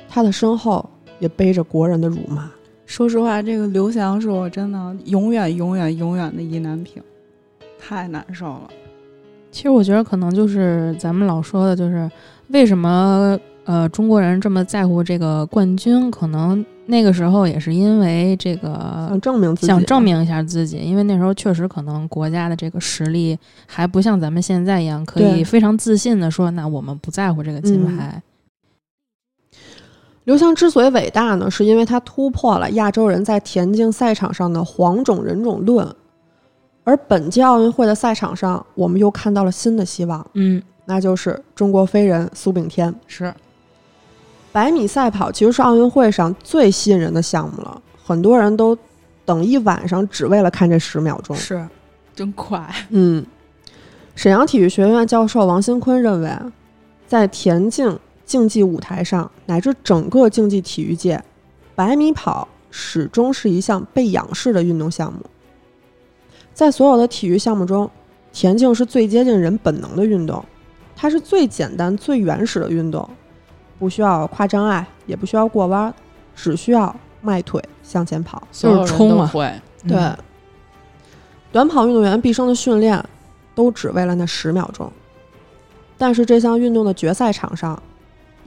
[0.09, 0.83] 他的身后
[1.19, 2.49] 也背着国人的辱骂。
[2.87, 7.03] 说实话，这个刘翔是我真的永远、永远、永远的意难平，
[7.77, 8.71] 太难受了。
[9.57, 12.07] 其实我觉得可能就是咱们老说的，就是
[12.49, 28.21] 为什么呃中国人这么在乎这个冠军，可能那个时候也是因为这个想证明自己，想证明一下自己，因为那时候确实可能国家的这个实力还不像咱们现在一样，可以非常自信的说，那我们不在乎这个金嗯牌。
[30.25, 35.95] 刘翔之所以伟大呢，是因为他突破了亚洲人在田径赛场上的黄种人种论，
[36.87, 42.95] 而本届奥运会的赛场上，我们又看到了新的希望，嗯，那就是中国飞人苏炳添。
[43.07, 43.33] 是，
[44.53, 48.77] 百米赛跑其实是奥运会上最吸引人的项目了，很多人都
[49.25, 51.35] 等一晚上只为了看这十秒钟。
[51.35, 51.67] 是，
[52.15, 52.65] 真快。
[52.91, 53.25] 嗯，
[54.15, 56.31] 沈阳体育学院教授王新坤认为，
[57.05, 61.21] 在田径竞技舞台上，乃至整个竞技体育界，
[61.75, 65.19] 百米跑始终是一项被仰视的运动项目。
[66.57, 67.87] 在所有的体育项目中，
[68.33, 70.43] 田径是最接近人本能的运动，
[70.95, 73.07] 它是最简单、最原始的运动，
[73.77, 75.93] 不需要跨障碍，也不需要过弯，
[76.35, 78.41] 只需要迈腿向前跑。
[78.51, 79.31] 就是冲啊
[79.87, 80.11] 对，
[81.51, 83.05] 短跑运动员毕生的训练
[83.53, 84.91] 都只为了那十秒钟。
[85.95, 87.79] 但是这项运动的决赛场上，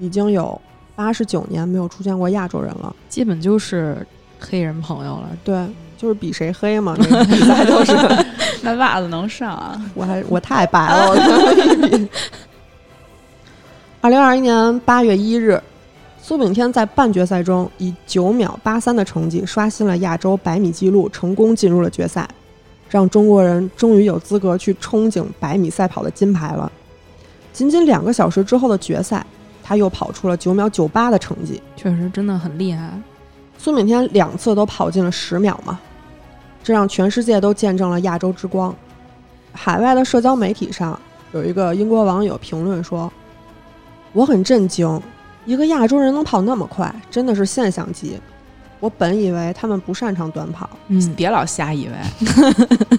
[0.00, 0.60] 已经有
[0.96, 2.92] 八十九年没有出现过亚洲人了。
[3.08, 4.04] 基本就是
[4.40, 5.28] 黑人朋友了。
[5.44, 5.64] 对，
[6.00, 7.92] 就是比谁黑嘛， 那个比赛都是。
[8.62, 9.78] 那袜子能上啊？
[9.94, 12.08] 我还我太白了，我。
[14.00, 15.60] 二零二一年八月一日，
[16.22, 22.26] 苏炳添在半决赛中以九秒八三的成绩刷新了亚洲百米纪录，成功进入了决赛，
[22.88, 26.72] 让中国人终于有资格去憧憬百米赛跑的金牌了。
[27.52, 29.24] 仅仅两个小时之后的决赛，
[29.62, 31.62] 他又跑出了九秒九八的成绩。
[31.76, 32.90] 确实真的很厉害。
[33.58, 35.78] 苏炳添两次都跑进了十秒嘛，
[36.62, 38.74] 这让全世界都见证了亚洲之光。
[39.52, 40.98] 海外的社交媒体上
[41.32, 43.12] 有一个英国网友评论说
[44.12, 45.00] ：“我很震惊，
[45.44, 48.18] 一个亚洲人能跑那么快，真的是现象级。
[48.78, 51.94] 我本以为他们不擅长短跑，嗯，别老瞎以为。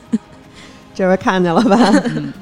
[0.93, 1.77] 这回看见了吧？”
[2.15, 2.33] 嗯，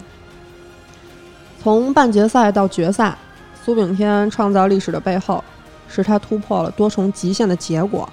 [1.61, 3.15] 从半决赛到决赛，
[3.63, 5.43] 苏炳添创造历史的背后，
[5.87, 8.09] 是他突破了多重极限的结果。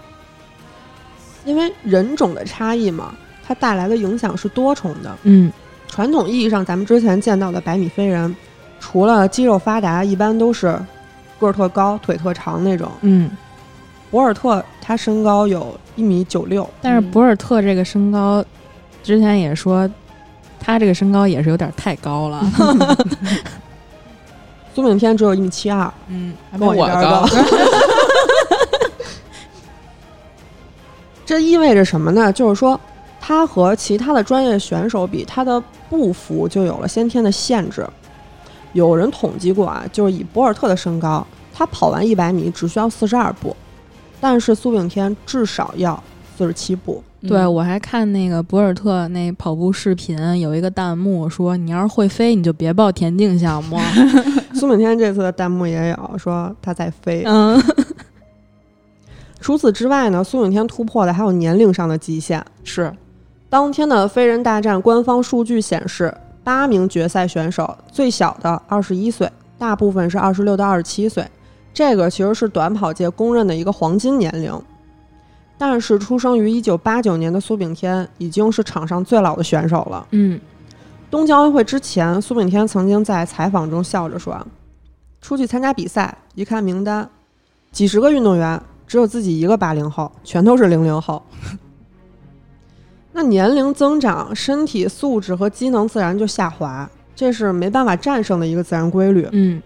[1.47, 3.15] 因为人种的差异嘛，
[3.47, 5.17] 它带来的影响是多重的。
[5.23, 5.51] 嗯，
[5.89, 8.35] 传统意义上，咱们之前见到的百米飞人，
[8.81, 10.79] 除了肌肉发达，一般都是
[11.39, 12.91] 个儿特高、腿特长那种。
[13.03, 13.31] 嗯，
[14.11, 18.45] 博尔特他身高有一米九六，但是博尔特这个身高，
[19.03, 19.89] 之前也说
[20.59, 22.45] 他这个身高也是有点太高了。
[24.75, 27.27] 苏炳添只有一米七二，嗯，还跟我高
[31.27, 32.33] 这意味着什么呢？
[32.33, 32.81] 就是说，
[33.21, 35.61] 他和其他的专业选手比，他的
[35.91, 37.85] 步幅就有了先天的限制。
[38.73, 43.57] 有人统计过啊，就是以博尔特的身高，他跑完一百米只需要四十二步，
[44.21, 46.01] 但是苏炳添至少要
[46.37, 47.03] 四十七步。
[47.27, 53.77] 对，我还看那个博尔特那跑步视频，有一个弹幕说：“你要是会飞，你就别报田径项目。
[54.55, 57.25] 苏炳添这次的弹幕也有说他在”飞。
[57.27, 57.61] 嗯，
[59.47, 62.45] 除此之外呢，苏炳添突破的还有年龄上的极限。
[62.65, 62.93] 是
[63.49, 71.25] 当天的飞人大战官方数据显示，八名决赛选手，最小的二十一岁，大部分是二十六到二十七岁，
[71.73, 74.53] 这个其实是短跑界公认的一个黄金年龄。
[75.57, 80.05] 但是，出生于一九八九年的苏炳添已经是场上最老的选手了。
[80.11, 80.41] 嗯，
[81.09, 84.45] 东京奥运会之前，苏炳添曾经在采访中笑着说
[85.23, 87.09] ：“出去参加比赛，一看名单，
[87.71, 91.22] 几十个运动员，只有自己一个八零后，全都是零零后。
[93.12, 99.27] 那年龄增长，身体素质和机能自然就下滑，这是没办法战胜的一个自然规律。
[99.33, 99.62] 嗯，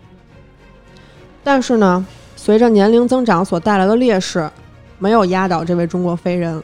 [1.43, 2.07] 但是呢，
[2.37, 4.49] 随着年龄增长所带来的劣势，
[4.99, 6.63] 没有压倒这位中国飞人。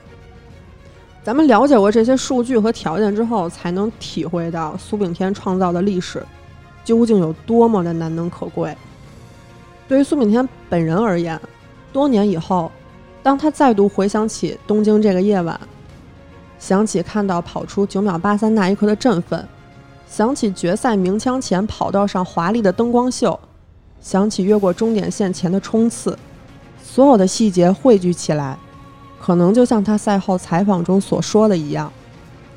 [1.25, 6.25] 咱们了解过这些数据和条件之后，才能体会到苏炳添创造的历史
[6.85, 8.73] 究竟有多么的难能可贵。
[9.89, 11.41] 对于苏炳添本人而言，
[11.97, 12.71] 多年以后，
[13.23, 15.59] 当他再度回想起东京这个夜晚，
[16.59, 19.43] 想起看到跑出九秒八三那一刻的振奋，
[20.07, 23.41] 想起决赛鸣枪前跑道上华丽的灯光秀，
[23.99, 26.19] 想起越过终点线前的冲刺，
[26.85, 28.59] 所有的细节汇聚起来，
[29.19, 31.91] 可能就像他赛后采访中所说的一样，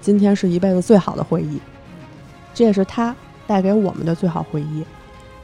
[0.02, 1.62] 今天是一辈子最好的回忆，
[2.54, 3.16] 这也是他
[3.48, 4.84] 带给我们的最好回忆。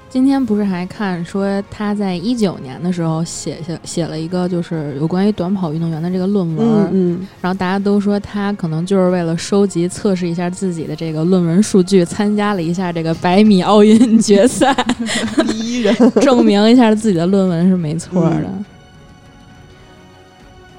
[0.08, 14.74] 今天不是还看说他在一九年的时候写下写了一个就是有关于短跑运动员的这个论文，嗯嗯，然后大家都说他可能就是为了收集测试一下自己的这个论文数据，参加了一下这个百米奥运决赛，
[15.48, 15.94] 第一人。
[16.22, 18.50] 证明一下自己的论文是没错的。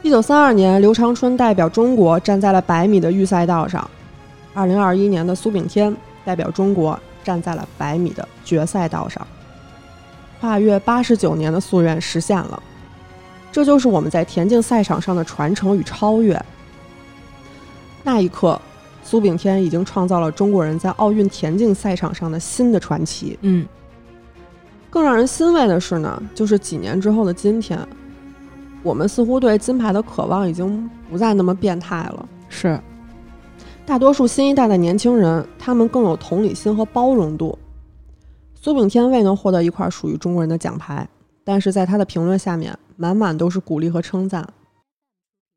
[0.03, 3.83] 一九三二年，刘长春代表中国站在了百米的预赛道上；
[4.55, 9.27] 二零二一年的苏炳添代表中国站在了百米的决赛道上。
[10.39, 12.63] 跨越八十九年的夙愿实现了，
[13.51, 16.41] 这就是我们在田径赛场上的传承与超越。
[18.05, 18.61] 那一刻，
[19.03, 23.37] 苏炳添已经创造了中国人在奥运田径赛场上的新的传奇。
[23.41, 23.67] 嗯，
[24.89, 27.79] 更让人欣慰的是呢，就是几年之后的今天，
[28.83, 32.29] 我们似乎对金牌的渴望已经不再那么变态了。
[32.49, 32.79] 是，
[33.87, 37.57] 大多数新一代的年轻人，他们更有同理心和包容度。
[38.55, 41.09] 苏炳添未能获得一块属于中国人的奖牌，
[41.45, 44.45] 但是在他的评论下面，满满都是鼓励和称赞。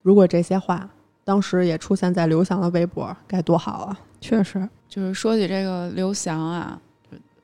[0.03, 0.87] 如果这些话
[1.23, 3.99] 当时也出现在刘翔的微博，该多好啊！
[4.21, 6.79] 确实，就是说起这个刘翔啊，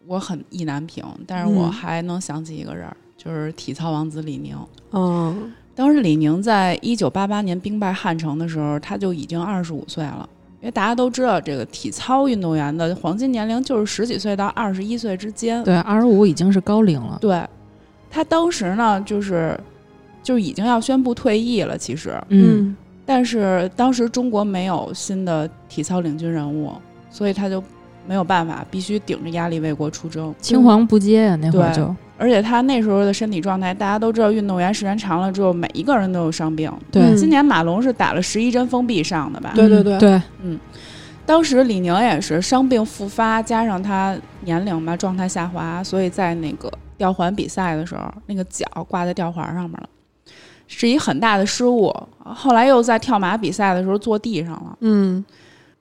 [0.06, 4.56] 我很意难平，但是我嗯还能想起一个人儿，就是体操王子李宁。
[4.91, 10.30] 嗯当时李宁在一九八八年兵败汉城的时候，他就已经二十五岁了。
[10.65, 15.63] 因为大家都知道，这个体操运动员的黄金年龄就是十几岁到二十一岁之间。
[15.63, 17.19] 对，二十五已经是高龄了。
[17.21, 17.39] 对，
[18.10, 19.56] 他当时呢，就是
[20.23, 21.78] 就已经要宣布退役了。
[21.78, 22.75] 其实，嗯，
[23.06, 26.73] 但是当时中国没有新的体操领军人物，
[27.12, 27.63] 所以他就
[28.08, 30.34] 没有办法，必须顶着压力为国出征。
[30.41, 36.71] 青黄不接呀，那会儿对就而且他那时候的身体状态，大家都知道，运动员时间长了之后，每一个人都有伤病。
[36.91, 39.51] 对嗯今年马龙是打了十一针封闭上的吧？
[39.56, 40.60] 对对对嗯，
[41.25, 49.89] 当时李宁也是伤病复发，加上他年龄吧，状态下滑，所以在那个吊环比赛的时候，那个脚挂在吊环上面了，
[50.67, 51.93] 是一很大的失误。
[52.23, 55.23] 后来又在跳马比赛的时候坐地上了，嗯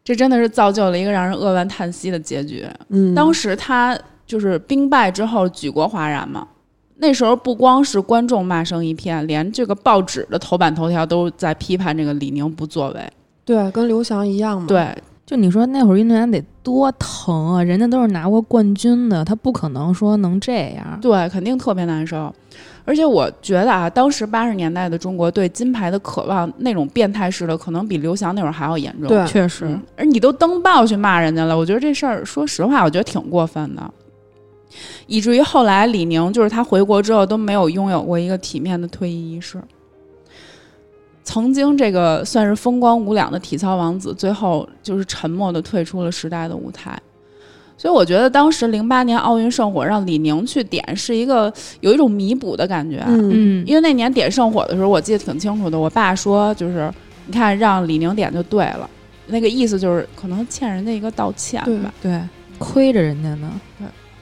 [0.02, 2.66] 这真的是造就了一个让人扼腕叹息的结局。
[2.88, 6.46] 嗯，当时他就是兵败之后举国哗然嘛，
[6.96, 13.00] 那时候不光是观众骂声一片，连这个报纸的头版头条都在批判这个李宁不作为。
[13.44, 14.66] 对跟刘翔一样嘛。
[14.66, 14.96] 对，
[15.26, 20.98] 就你说那会儿运动员得多疼啊，人家都是拿过冠军的，他不可能说能这样。
[21.02, 22.34] 对，肯定特别难受。
[22.86, 29.08] 而且我觉得啊，当时八十年代的中国对金牌的渴望，那种变态式的，可能比刘翔那会儿还要严重。
[29.08, 33.90] 对确实，嗯，而你都登报去骂人家了，我觉得这事儿，说实话，我觉得挺过分的。
[35.06, 39.60] 以至于后来李宁就是他回国之后都没有拥有过一个体面的退役仪式。
[41.22, 47.00] 曾经这个算是风光无两的体操王子，最后就是沉默的退出了时代的舞台。
[47.76, 53.02] 所以我觉得当时零八年奥运圣火让李宁去点，是一个有一种弥补的感觉。
[53.08, 55.78] 嗯嗯，因为那年点圣火的时候，我记得挺清楚的。
[55.78, 56.92] 我爸说，就是
[57.26, 58.88] 你看让李宁点就对了，
[59.26, 61.92] 那个意思就是可能欠人家一个道歉对吧。
[62.00, 62.20] 对，
[62.58, 63.50] 亏着人家呢。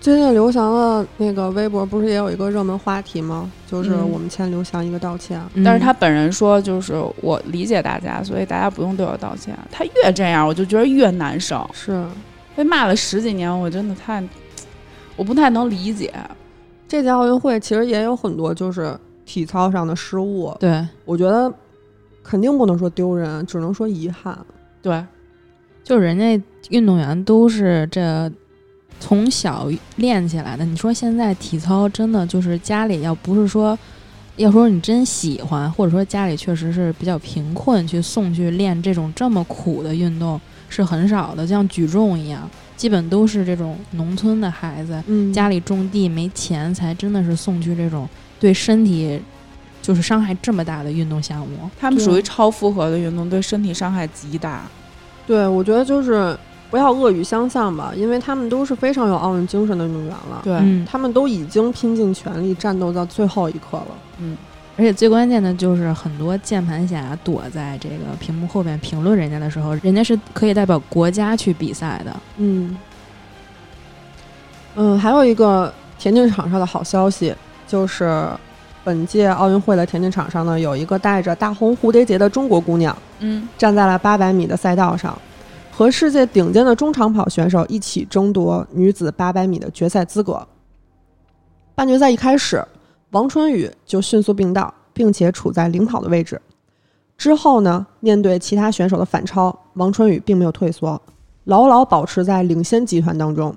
[0.03, 3.48] 最近刘翔的那个微博不是也有一个热门话题吗？
[3.68, 5.40] 就是嗯我们欠刘翔一个道歉。
[5.64, 9.57] 但是他本人说，就是我理解大家，所以大家不用对我道歉。
[9.70, 11.70] 他越这样，我就觉得越难受。
[11.72, 12.05] 是
[12.57, 14.20] 被骂了十几年，我真的太，
[15.14, 16.12] 我不太能理解。
[16.88, 21.50] 这届奥运会其实也有很多就是体操上的失误，对，我觉得
[22.24, 24.36] 肯定不能说丢人，只能说遗憾。
[24.82, 25.00] 对，
[25.84, 28.28] 就是人家运动员都是这
[29.03, 30.64] 从小练起来的。
[30.64, 33.76] 你说现在体操真的就是家里要不是说，
[34.36, 49.20] 要说你真喜欢，或者说家里确实是比较贫困，去送去练这种这么苦的运动是很少的，像举重一样，基本都是这种农村的孩子，嗯家里种地没钱，才真的是送去这种对身体
[49.82, 51.68] 就是伤害这么大的运动项目。
[51.76, 54.62] 他们属于超负荷的运动，对身体伤害极大。
[55.26, 56.38] 对，我觉得就是
[56.73, 60.41] 不要恶语相向吧，因为他们都是非常有奥运精神的运动员了。
[60.43, 63.89] 对，嗯，他们都已经拼尽全力战斗到最后一刻了。
[64.16, 64.35] 嗯，
[64.79, 72.16] 而且最关键的就是很多键盘侠躲在这个屏幕后面评论人家的时候，人家是可以代表国家去比赛的。
[72.39, 72.75] 嗯，
[74.77, 77.35] 嗯，还有一个田径场上的好消息，
[77.68, 78.27] 就是
[78.83, 85.16] 本届奥运会的田径场上呢，有一个戴着大红蝴蝶结的中国姑娘嗯，站在了八百米的赛道上，
[85.75, 90.47] 和世界顶尖的中长跑选手一起争夺女子800米的决赛资格。
[91.75, 92.62] 半决赛一开始，
[93.11, 96.41] 王春雨就迅速并道，并且处在领跑的位置。
[97.16, 101.01] 之后呢，面对其他选手的反超，王春雨并没有退缩，
[101.45, 103.55] 牢牢保持在领先集团当中，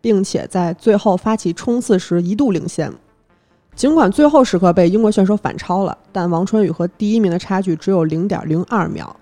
[0.00, 2.92] 并且在最后发起冲刺时一度领先。
[3.74, 9.14] 尽管最后时刻被英国选手反超了，但王春雨和第一名的差距只有零点零二秒，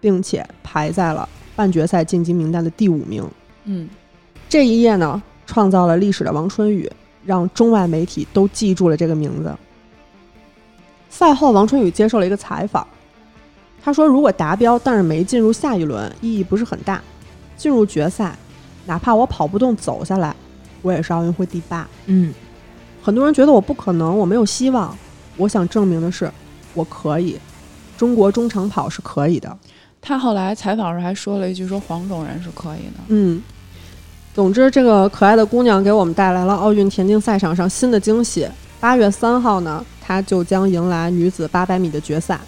[0.00, 3.24] 并且排在了半决赛晋级名单的第五名。
[3.64, 3.88] 嗯，
[4.48, 6.90] 这一页呢，创造了历史的王春雨，
[7.24, 9.54] 让中外媒体都记住了这个名字。
[11.08, 12.86] 赛后，王春雨接受了一个采访，
[13.82, 17.00] 他说：“如果达标，但是没进入下一轮，意义不是很大。
[17.56, 18.36] 进入决赛，
[18.84, 20.34] 哪怕我跑不动走下来，
[20.82, 21.88] 我也是奥运会第八。
[22.06, 22.34] 嗯，
[23.00, 24.96] 很多人觉得我不可能，我没有希望。
[25.36, 26.30] 我想证明的是，
[26.74, 27.38] 我可以。
[27.96, 29.56] 中国中长跑是可以的。
[30.06, 33.00] 他后来采访时还说了一句，说黄种人是可以的。
[33.08, 33.42] 嗯，
[34.34, 38.46] 总之，这个可爱的姑娘给我们带来了奥运田径赛场上新的惊喜。
[38.78, 42.38] 八月三号呢，她就将迎来女子八百米的决赛。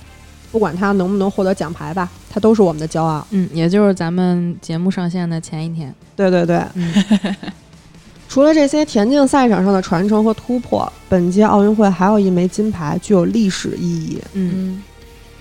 [0.52, 3.26] 不管她能不能获得奖牌吧，她都是我们的骄傲。
[3.30, 5.94] 嗯，也就是咱们节目上线的前一天。
[6.14, 6.92] 对对对，嗯
[8.28, 14.20] 除了这些田径赛场上的传承和突破，本届奥运会还有一枚金牌具有历史意义。
[14.34, 14.82] 嗯嗯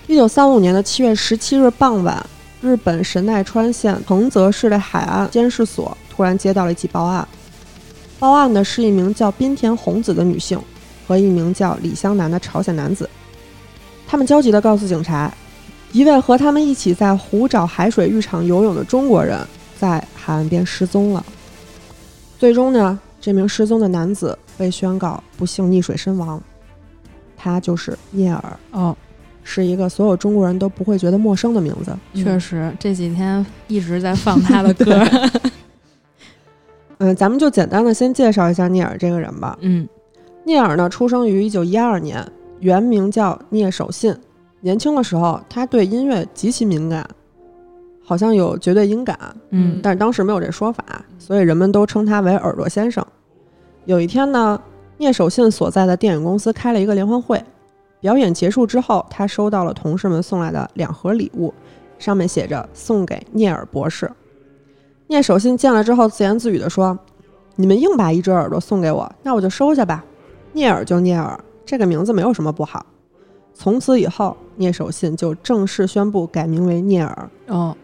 [0.08, 2.24] 一九三五年的七月十七日傍晚，
[2.62, 7.26] 日本神奈川县藤泽市的海岸监视所突然接到了一起报案。
[8.20, 10.60] 报案的是一名叫滨田红子的女性
[11.08, 13.10] 和一名叫李香南的朝鲜男子。
[14.06, 15.32] 他们焦急地告诉警察，
[15.90, 19.44] 一位和他们一起在湖沼海水浴场游泳的中国人
[19.76, 21.26] 在海岸边失踪了。
[22.38, 26.40] 最终呢，这名失踪的男子被宣告不幸溺水身亡。
[27.36, 28.56] 他就是聂耳。
[28.70, 28.96] 哦，
[29.48, 31.96] 是一个所有中国人都不会觉得陌生的名字。
[32.12, 35.00] 确实这几天一直在放他的歌。
[36.98, 39.56] 嗯，咱们就简单的先介绍一下聂耳这个人吧。
[39.60, 39.88] 嗯
[40.44, 42.26] 聂耳呢，出生于一九一二年，
[42.58, 44.12] 原名叫聂守信。
[44.62, 47.08] 年轻的时候，他对音乐极其敏感，
[48.02, 49.16] 好像有绝对音感，
[49.50, 50.84] 嗯但是当时没有这说法，
[51.20, 53.06] 所以人们都称他为耳朵先生。
[53.84, 54.60] 有一天呢，
[54.98, 57.40] 聂守信所在的电影公司开了一个联欢会，
[58.06, 61.52] 表演结束之后，他收到了同事们送来的两盒礼物，
[61.98, 64.08] 上面写着“送给聂耳博士”。
[65.08, 66.96] 聂守信见了之后，自言自语地说
[67.56, 70.04] ：“你们硬把一只耳朵送给我，那我就收下吧。
[70.52, 72.86] 聂耳就聂耳，这个名字没有什么不好。”
[73.52, 77.30] 从此以后，聂守信就正式宣布改名为聂耳。
[77.48, 77.76] 哦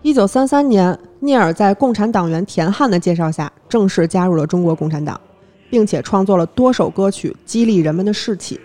[0.00, 5.20] 一九三三年，聂耳在共产党员田汉的介绍下，正式加入了中国共产党，
[5.68, 8.58] 并且创作了多首歌曲，激励人们的士气。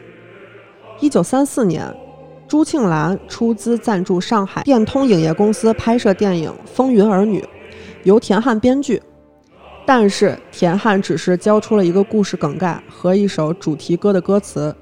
[0.99, 1.85] 一九三四年，
[2.47, 7.39] 朱庆澜出资赞助上海电通影业公司拍摄电影《风云儿女》，
[8.03, 9.01] 由田汉编剧。
[9.85, 14.75] 但是田汉只是交出了一个故事梗概和一首主题歌的歌词，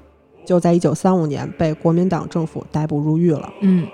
[0.44, 3.52] 就在一九三五年被国民党政府逮捕入狱了。
[3.60, 3.86] 嗯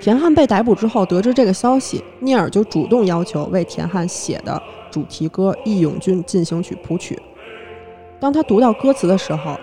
[0.00, 4.60] 田汉被逮捕之后，得知这个消息，聂耳就主动要求为田汉写的
[4.90, 7.16] 主题歌《义勇军进行曲》谱曲。
[8.18, 9.56] 当他读到歌词的时候，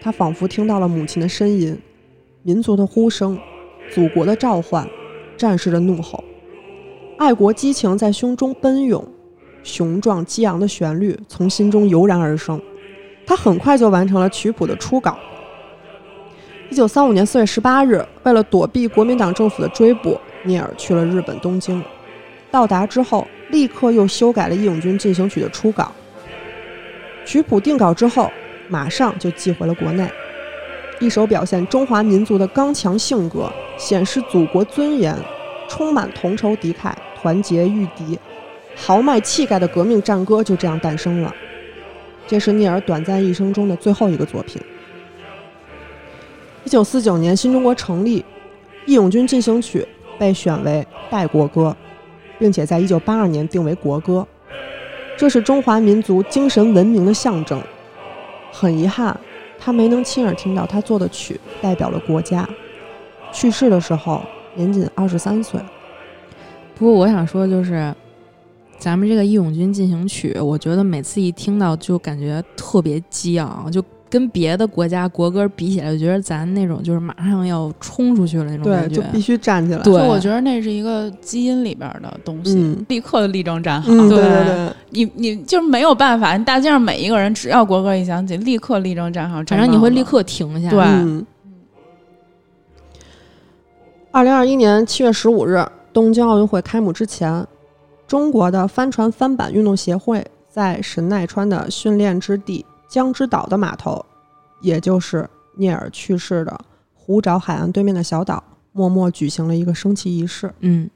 [0.00, 1.76] 他仿佛听到了母亲的呻吟、
[2.42, 3.38] 民族的呼声、
[3.90, 4.88] 祖国的召唤、
[5.36, 6.22] 战士的怒吼，
[7.18, 9.04] 爱国激情在胸中奔涌，
[9.62, 12.60] 雄壮激昂的旋律从心中油然而生。
[13.26, 15.18] 他很快就完成了曲谱的初稿。
[16.70, 21.82] 一九三五年四月十八日，为了躲避国民党政府的追捕，聂耳去了日本东京。
[22.50, 25.90] 到达之后，立刻又修改了《义勇军进行曲》的初稿。
[27.24, 28.30] 曲谱定稿之后，
[28.68, 30.08] 马上就寄回了国内。
[30.98, 35.14] 一首表现中华民族的刚强性格、显示祖国尊严、
[35.68, 38.18] 充满同仇敌忾、团结御敌、
[38.74, 41.34] 豪迈气概的革命战歌就这样诞生了。
[42.26, 44.60] 这是聂耳短暂一生中的最后一个作品。
[46.64, 48.20] 一九四九年，新中国成立，
[48.86, 49.86] 《义勇军进行曲》
[50.18, 51.76] 被选为代国歌，
[52.38, 54.26] 并且在一九八二年定为国歌。
[55.16, 57.62] 这是中华民族精神文明的象征。
[58.58, 59.14] 很遗憾，
[59.58, 62.48] 他没能亲耳听到他做的曲代表了国家。
[63.30, 64.22] 去世的时候
[64.54, 65.60] 年仅二十三岁。
[66.74, 67.94] 不过我想说，就是
[68.78, 78.96] 咱们这个《义勇军进行曲》，我觉得每次一听到就感觉特别激昂，就跟别的国家国歌比起来，我觉得咱那种就是马上要冲出去了那种，感觉。
[78.96, 79.82] 就必须站起来。
[79.82, 83.92] 对我觉得那是一个基因里边的东西，嗯立刻立正站好。
[83.92, 90.70] 嗯，对对对对，你你就是没有办法，大街上每一个人只要国歌一响起，立刻立正站好，反正你会立刻停下。
[90.70, 91.26] 对嗯。
[94.12, 97.46] 二零二一年七月十五日，东京奥运会开幕之前，
[98.06, 104.04] 中国的帆船帆板运动协会在神奈川的训练之地江之岛的码头，
[104.60, 106.58] 也就是聂耳去世的
[106.94, 110.52] 湖沼海岸对面的小岛，默默举行了一个升旗仪式。
[110.60, 110.88] 嗯，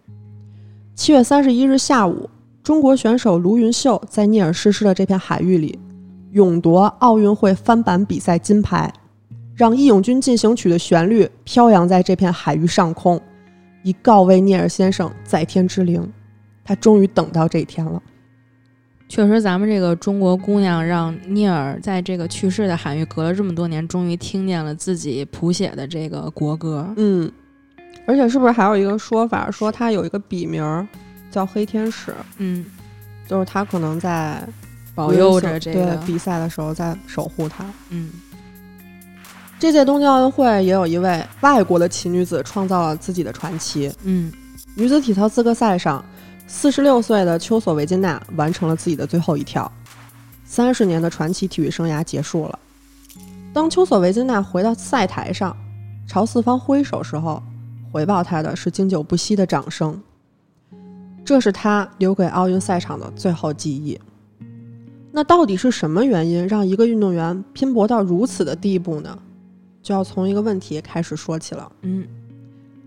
[0.94, 2.28] 七月三十一日下午，
[2.62, 5.78] 中国选手卢云秀在聂耳逝世的这片海域里，
[6.32, 8.92] 勇夺奥运会帆板比赛金牌，
[9.54, 13.20] 让《义勇军进行曲》的旋律飘扬在这片海域上空，
[13.82, 16.06] 以告慰聂耳先生在天之灵。
[16.62, 18.00] 他终于等到这一天了。
[19.10, 26.86] 确实，咱们这个中国姑娘让聂耳在这个去世的海域隔了这么多年，终于听见了自己谱写的这个国歌。
[26.96, 27.28] 嗯，
[28.06, 30.86] 而且是不是还有一个说法，说他有一个笔名儿
[31.28, 32.64] 叫黑天使，嗯，
[33.26, 34.40] 就是他可能在
[34.94, 35.96] 保佑着这个。
[36.06, 37.64] 比赛的时候在守护他。
[37.88, 38.10] 嗯，
[39.58, 43.92] 这届东京奥运会也有一位外国的奇女子创造了自己的传奇。
[44.04, 44.32] 嗯，
[44.76, 46.04] 女子体操资格赛上，
[46.52, 49.70] 四十六岁的丘索维金娜完成了自己的最后一跳，
[50.44, 52.58] 三十年的传奇体育生涯结束了。
[53.52, 55.56] 当丘索维金娜回到赛台上，
[56.08, 57.40] 朝四方挥手时候，
[57.92, 59.98] 回报她的是经久不息的掌声。
[61.24, 63.98] 这是她留给奥运赛场的最后记忆。
[65.12, 69.16] 那到底是什么原因让一个运动员拼搏到如此的地步呢？
[69.82, 71.70] 就要从一个问题开始说起了。
[71.82, 72.06] 嗯，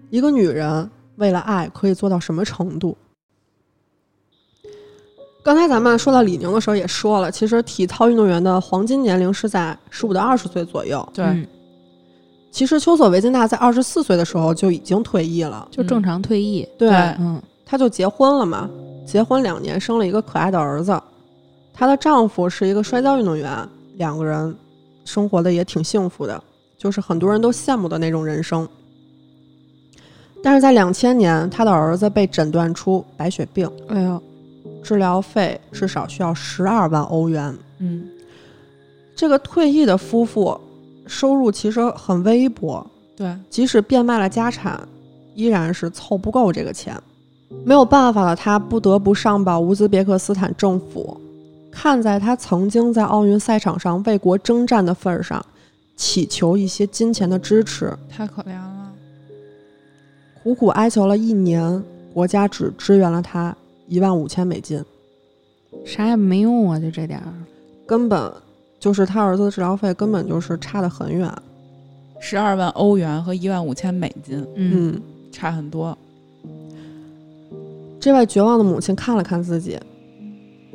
[0.09, 2.95] 一个女人为了爱可以做到什么程度？
[5.43, 11.07] 刚才咱们说到李宁的时候也说了，其实体操运动员的黄金年龄是在十五到二十岁左右。
[11.13, 11.45] 对，嗯
[12.49, 16.61] 其实丘索维金娜在二十四岁的时候就已经退役了，就正常退役。
[16.77, 18.69] 对，对嗯她就结婚了嘛，
[19.05, 21.01] 结婚两年生了一个可爱的儿子。
[21.73, 24.55] 她的丈夫是一个摔跤运动员，两个人
[25.03, 26.41] 生活的也挺幸福的，
[26.77, 28.65] 就是很多人都羡慕的那种人生。
[30.43, 34.21] 但是在两千年，她的儿子被诊断出白血病，哎呦，
[34.83, 37.57] 治疗费至少需要十二万欧元。
[37.79, 38.07] 嗯，
[39.15, 40.59] 这个退役的夫妇
[41.07, 44.79] 收入其实很微薄，对，即使变卖了家产，
[45.33, 46.95] 依然是凑不够这个钱。
[47.63, 51.19] 没有办法了，他不得不上报乌兹别克斯坦政府，
[51.71, 55.45] 看在他曾经在奥运赛场上为国征战的份儿上，
[55.95, 57.95] 祈求一些金钱的支持。
[58.09, 58.91] 太可怜了。
[60.41, 63.55] 苦苦哀求了一年，国家只支援了他
[63.93, 64.83] 一万五千美金，
[65.85, 67.31] 啥也没用啊，就这点儿。
[67.85, 68.33] 根本
[68.79, 71.31] 就是他儿子的治疗费根本就是差得很远。
[72.19, 75.95] 十二万欧元和一万五千美金，嗯嗯，差很多。
[77.99, 79.79] 这位绝望的母亲看了看自己，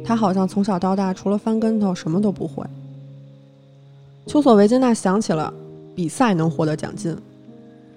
[0.04, 2.64] 她好像从小到大除了翻跟头什么都不会。
[4.28, 5.52] 丘索维金娜想起了
[5.92, 7.16] 比赛能获得奖金，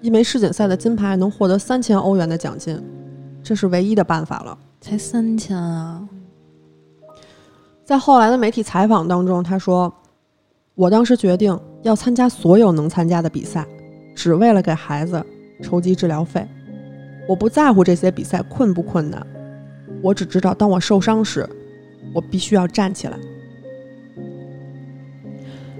[0.00, 2.82] 一枚世锦赛的金牌能获得三千欧元的奖金，
[3.40, 4.58] 这是唯一的办法了。
[4.82, 6.02] 才三千啊！
[7.84, 9.90] 在后来的媒体采访当中，她说
[10.74, 13.64] ：“我当时决定要参加所有能参加的比赛，
[14.12, 15.24] 只为了给孩子
[15.62, 16.44] 筹集治疗费。
[17.28, 19.24] 我不在乎这些比赛困不困难，
[20.02, 21.48] 我只知道当我受伤时，
[22.12, 23.16] 我必须要站起来。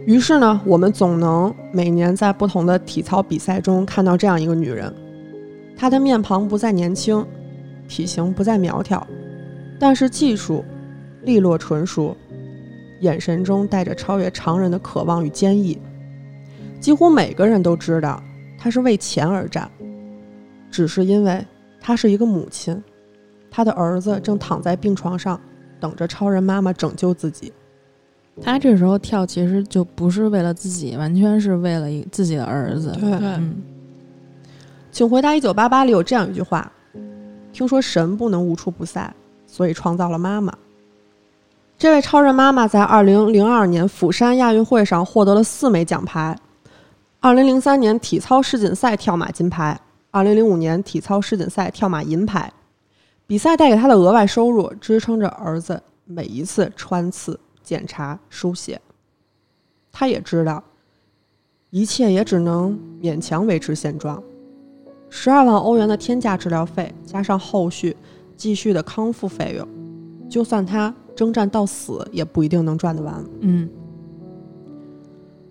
[0.07, 4.95] 于是呢，我们总能每年在不同的体操比赛中看到这样一个女人，
[5.77, 7.27] 她的面庞不再年轻，
[7.93, 9.07] 体型不再苗条，
[9.79, 10.65] 但是技术
[11.25, 12.17] 利落纯熟，
[13.01, 15.79] 眼神中带着超越常人的渴望与坚毅。
[16.81, 18.23] 几乎每个人都知道，
[18.59, 19.71] 她是为钱而战，
[20.71, 21.45] 只是因为
[21.83, 22.83] 她是一个母亲，
[23.51, 25.39] 她的儿子正躺在病床上，
[25.79, 27.53] 等着超人妈妈拯救自己。
[28.41, 32.91] 他这时候跳其实就不是为了自己，完全是为了一自己的儿子。
[32.99, 33.63] 对对嗯，
[34.91, 36.73] 请回答一九八八里有这样一句话
[37.53, 39.13] ：“听说神不能无处不在，
[39.47, 40.53] 所以创造了妈妈。”
[41.79, 46.39] 这位超人妈妈在二零零二年釜山亚运会上获得了四枚奖牌：
[47.19, 49.81] 二零零三年体操世锦赛跳马金牌，
[50.13, 52.53] 二零零五年体操世锦赛跳马银牌。
[53.27, 58.81] 比赛带给她的额外收入支撑着儿子每一次穿刺、检查、输血。
[59.91, 60.63] 她也知道，
[61.71, 64.23] 一切也只能勉强维持现状。
[65.15, 67.95] 十二万欧元的天价治疗费，加上后续
[68.35, 69.69] 继续的康复费用，
[70.27, 73.23] 就算他征战到死，也不一定能赚得完。
[73.41, 73.69] 嗯，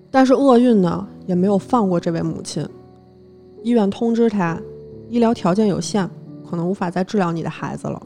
[0.10, 2.68] 但是厄运呢，也没有放过这位母亲。
[3.62, 4.60] 医院通知他，
[5.10, 6.10] 医疗条件有限，
[6.50, 8.02] 可能无法再治疗你的孩子了。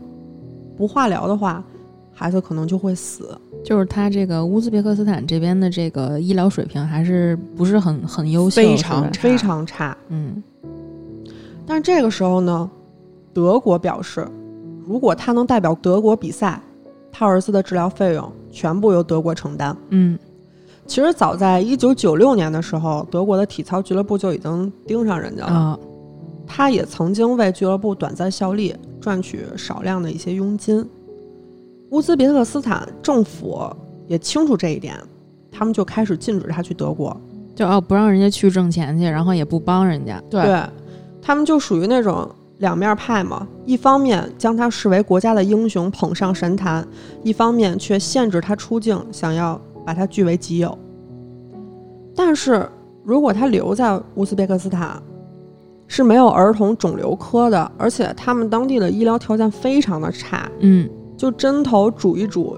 [0.75, 1.63] 不化疗的话，
[2.11, 3.29] 孩子可能就会死。
[3.63, 9.97] 就是他这个乌兹别克斯坦这边的这个医疗水平还是不是很很优秀，非常非常差。
[10.09, 10.43] 嗯
[11.65, 12.69] 但是这个时候呢，
[13.33, 14.27] 德国表示，
[14.85, 16.61] 如果他能代表德国比赛，
[17.11, 19.75] 他儿子的治疗费用全部由德国承担。
[19.89, 20.17] 嗯
[20.85, 25.51] 其实早在一九九六年的时候，德国的体操俱乐部就已经盯上人家了。
[25.51, 25.79] 啊
[26.47, 30.87] 他也曾经为俱乐部短暂效力，赚取少量的一些佣金。
[31.89, 33.67] 乌兹别克斯坦政府
[34.05, 34.95] 也清楚这一点，
[35.51, 37.19] 他们就开始禁止他去德国。
[37.55, 40.21] 就哦不让人家去挣钱去，然后也不帮人家。
[40.29, 40.43] 对
[41.25, 46.83] 他们就属于那种两面派嘛，一方面将他视为国家的英雄，捧上神坛；
[47.23, 50.77] 一方面却限制他出境，想要把他据为己有。
[52.15, 52.69] 但是
[53.03, 55.01] 如果他留在乌兹别克斯坦，
[55.87, 62.55] 是没有儿童肿瘤科的，而且他们当地的医疗条件非常的差，嗯就针头煮一煮，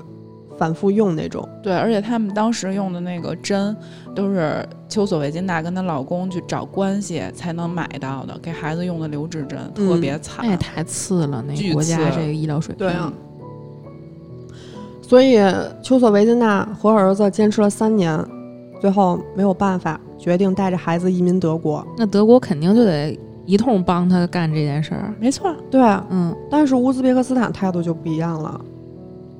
[0.57, 1.47] 反复用那种。
[1.61, 3.75] 对，而且他们当时用的那个针
[4.15, 10.45] 都是丘索维金娜跟她老公去找关系才能买到的，给孩子用的留置针，嗯特别惨。
[10.45, 12.87] 那也太次了，那个国家这个医疗水平。
[12.87, 13.13] 对啊
[15.01, 15.37] 所以
[15.81, 18.21] 丘索维金娜和儿子坚持了三年，
[18.81, 21.85] 最后没有办法，决定带着孩子移民德国。
[21.97, 25.13] 那德国肯定就得一通帮他干这件事儿。
[25.17, 28.59] 没错，对，嗯但是乌兹别克斯坦态度就不一样了，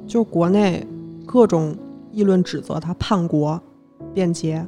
[0.07, 0.87] 就国内
[1.27, 1.75] 各种
[2.11, 3.61] 议论指责他叛国、
[4.13, 4.65] 变节，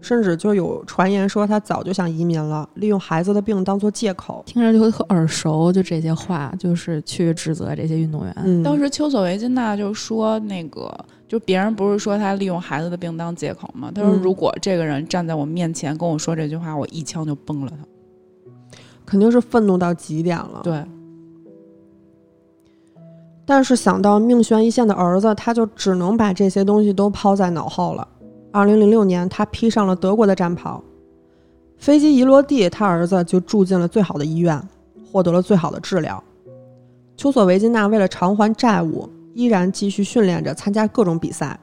[0.00, 4.42] 甚至就有传言说他早就想移民了，利用孩子的病当做借口。
[4.44, 8.36] 听着就特耳熟，就这些话，就是去指责这些运动员。
[8.44, 10.92] 嗯，当时丘索维金娜就说那个，
[11.26, 13.90] 就别人不是说他利用孩子的病当借口吗？
[13.94, 17.78] 他说嗯如果这个人站在我面前跟我说这句话，我一枪就崩了他。
[19.06, 20.60] 肯定是愤怒到极点了。
[20.64, 20.82] 对，
[23.46, 28.08] 但是想到命悬一线的儿子，他就只能把这些东西都抛在脑后了。
[28.50, 30.82] 二零零六年，他披上了德国的战袍，
[31.76, 34.60] 飞机一落地，他儿子就住进了最好的医院，
[35.12, 36.22] 获得了最好的治疗。
[37.16, 41.58] 丘索维金娜为了偿还债务，依然继续训练着，参加各种比赛。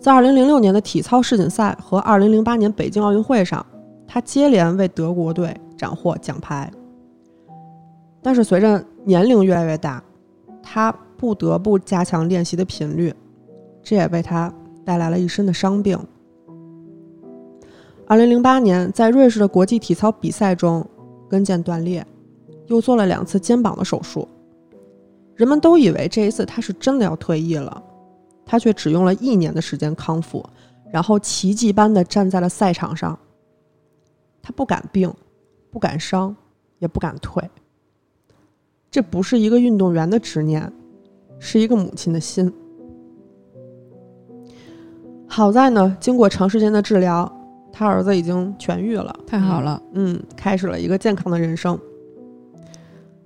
[0.00, 3.64] 在二零零六年的体操世锦赛和二零零八年北京奥运会上，
[4.06, 6.70] 他接连为德国队斩获奖牌。
[8.22, 10.02] 但是随着年龄越来越大，
[10.68, 13.14] 他不得不加强练习的频率，
[13.84, 14.52] 这也为他
[14.84, 15.96] 带来了一身的伤病。
[18.04, 20.84] 二零零八年，在瑞士的国际体操比赛中，
[21.30, 22.04] 跟腱断裂，
[22.66, 24.28] 又做了两次肩膀的手术。
[25.36, 27.80] 人们都以为这一次他是真的要退役了，
[28.44, 30.44] 他却只用了一年的时间康复，
[30.90, 33.16] 然后奇迹般的站在了赛场上。
[34.42, 35.12] 他不敢病，
[35.70, 36.34] 不敢伤，
[36.80, 37.42] 也不敢退。
[38.96, 40.72] 这不是一个运动员的执念，
[41.38, 42.50] 是一个母亲的心。
[45.26, 47.30] 好在呢，经过长时间的治疗，
[47.70, 51.78] 他儿子已经痊愈了，太好了，嗯，开始了一个健康的人生。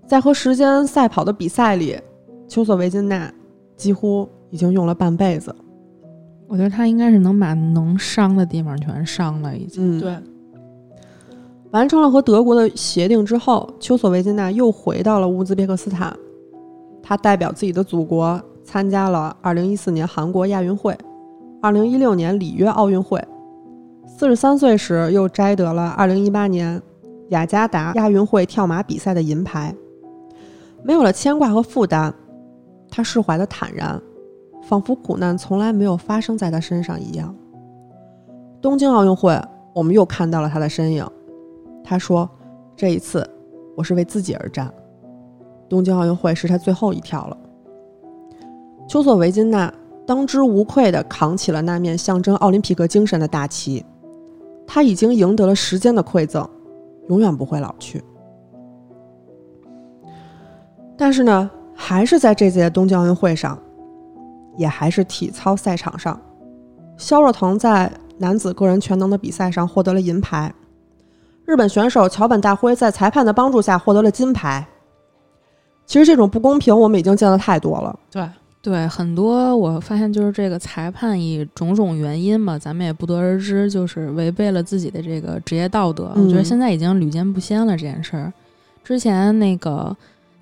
[0.09, 1.97] 在和时间赛跑的比赛里，
[2.49, 3.33] 丘索维金娜
[3.77, 5.55] 几乎已经用了半辈子。
[6.49, 9.99] 我觉得他应该是能把能伤的地方全伤了，已经。
[9.99, 10.17] 嗯，对，
[11.73, 16.13] 完成了和德国的协定之后，丘索维金娜又回到了乌兹别克斯坦。
[17.03, 20.97] 她代表自己的祖国参加了2014年韩国亚运会、
[21.63, 23.23] 2016年里约奥运会。
[24.07, 26.83] 四十三岁时，又摘得了2018年
[27.29, 29.75] 雅加达亚运会跳马比赛的银牌。
[30.83, 32.13] 没有了牵挂和负担，
[32.91, 34.01] 他释怀的坦然，
[34.63, 37.33] 仿佛苦难从来没有发生在他身上一样。
[38.61, 39.41] 东京奥运会，
[39.73, 41.07] 我们又看到了他的身影。
[41.91, 42.31] 他说
[42.77, 43.29] ：“这一次，
[43.77, 44.73] 我是为自己而战。
[45.69, 47.37] 东京奥运会是他最后一跳了。”
[48.89, 49.75] 丘索维金娜
[50.07, 53.85] 当之无愧地扛起了那面象征奥林匹克精神的大旗。
[54.69, 56.49] 他已经赢得了时间的馈赠，
[57.09, 58.01] 永远不会老去。
[60.97, 63.59] 但是呢，还是在这届东京奥运会上，
[64.57, 66.21] 也还是体操赛场上，
[66.97, 70.55] 肖若腾在男子个人全能的比赛上获得了银牌。
[71.51, 74.65] 日本选手桥本大辉在裁判的帮助下获得了金牌。
[75.85, 77.99] 其实这种不公平，我们已经见得太多了。
[78.09, 78.25] 对，
[78.63, 86.13] 对，很多我发现就是这个裁判以种种原因吧，咱们也不得而知，就是违背了自己的这个职业道德。
[86.15, 88.33] 我觉得嗯现在已经屡见不鲜了这件事儿。
[88.85, 89.97] 之前那个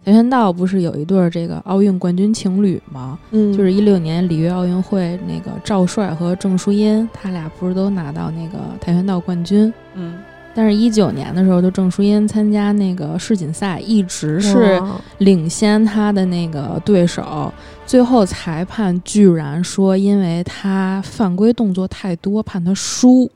[0.05, 3.19] 跆拳道不是有一对儿这个奥运冠军情侣吗？
[3.31, 9.73] 嗯就是一六年里约奥运会那个赵帅和郑淑英，他俩不是都拿到那个跆拳道冠军？
[9.95, 10.18] 嗯，
[10.61, 14.83] 但是，一九年的时候，就郑淑音参加那个世锦赛，一直是
[15.19, 17.53] 领先她的那个对手，
[17.87, 23.31] 最后裁判居然说，因为她犯规动作太多，判她输，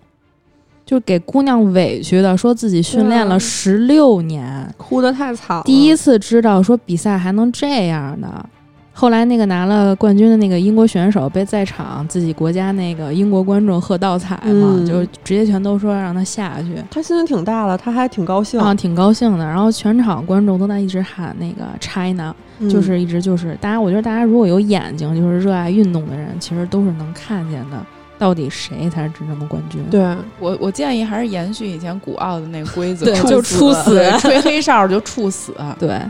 [0.84, 5.62] 就给姑娘委屈的，说自己训练了对十六年，哭得太惨了。
[5.64, 8.46] 第一次知道说比赛还能这样的。
[8.94, 16.76] 后来那个拿了冠军的那个英国选手被在场自己国家那个英国观众喝倒彩嘛，嗯就直接全都说让他下去。
[16.90, 19.44] 他心情挺大的，他还挺高兴，啊，挺高兴的。
[19.44, 27.84] 然后全场观众都在一直喊那个 China，、嗯就是一直就是大家，我觉得大家如果有眼睛，就是热爱运动的人，其实都是能看见的，
[28.18, 29.82] 到底谁才是真正的冠军。
[29.90, 35.54] 对，我我建议还是延续以前古奥的那个规则，对就处死对吹黑哨就处死。
[35.78, 36.00] 对，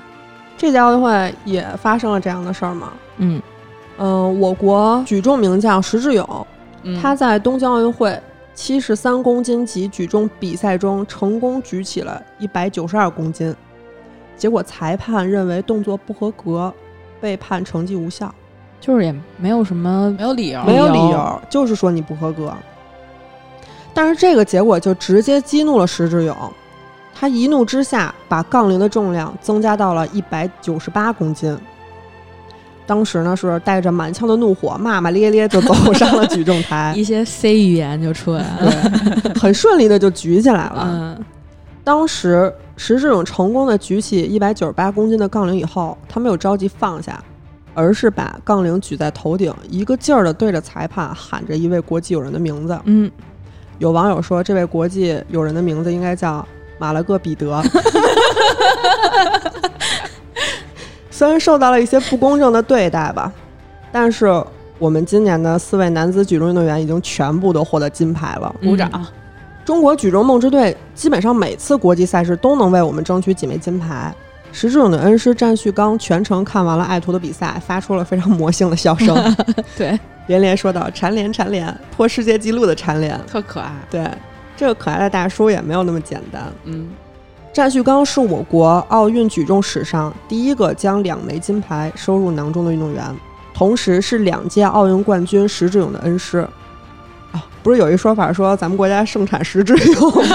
[0.63, 2.93] 这届奥运会也发生了这样的事儿吗。
[3.17, 3.43] 嗯
[3.99, 6.47] 嗯、我国举重名将石智勇，
[6.85, 8.17] 嗯他在东京奥运会
[8.55, 13.53] 七十三公斤级举重比赛中成功举起了一百九十二公斤，
[14.37, 16.73] 结果裁判认为动作不合格，
[17.21, 18.33] 被判成绩无效，
[18.81, 22.55] 就是也没有什么没有理由，没有理由，就是说你不合格。
[23.93, 26.37] 但是这个结果就直接激怒了石智勇，
[27.23, 31.57] 他一怒之下把杠铃的重量增加到了一百九十八公斤。
[32.85, 38.73] 当时呢是带着满腔的怒火，骂骂咧咧就走上了举重台， 一些 C 语言就出来了。
[39.23, 40.85] 对很顺利的就举起来了。
[40.91, 41.25] 嗯
[41.85, 47.23] 当时石志勇成功的举起一百九十八公斤的杠铃以后，他没有着急放下，
[47.73, 52.77] 而是把杠铃举在头顶，一个劲儿的对着裁判喊着一位国际友人的名字。
[52.87, 53.09] 嗯，
[53.79, 56.45] 有网友说，这位国际友人的名字应该叫
[56.83, 57.63] 马勒戈彼得。
[61.13, 63.33] 虽然受到了一些不公正的对待吧，
[63.93, 64.27] 但是
[64.81, 68.53] 我们今年的四位男子举重运动员已经全部都获得金牌了。
[68.61, 68.91] 鼓掌。
[69.65, 74.13] 中国举重梦之队基本上每次国际赛事都能为我们争取几枚金牌。
[74.51, 79.17] 石智勇的恩师战旭刚全程看完了爱徒的比赛，发出了非常魔性的笑声，
[79.79, 83.17] 对，连连说道：“蝉联，蝉联，破世界纪录的蝉联。
[83.27, 83.73] 特可爱”。
[83.89, 84.05] 对，
[84.63, 86.41] 这个可爱的大叔也没有那么简单。
[86.67, 86.89] 嗯，
[87.53, 93.05] 战旭刚是我国奥运举重史上第一个将两枚金牌收入囊中的运动员，
[93.53, 96.47] 同时是两届奥运冠军石智勇的恩师。
[97.33, 100.23] 啊，不是有一说法说咱们国家盛产石智勇吗？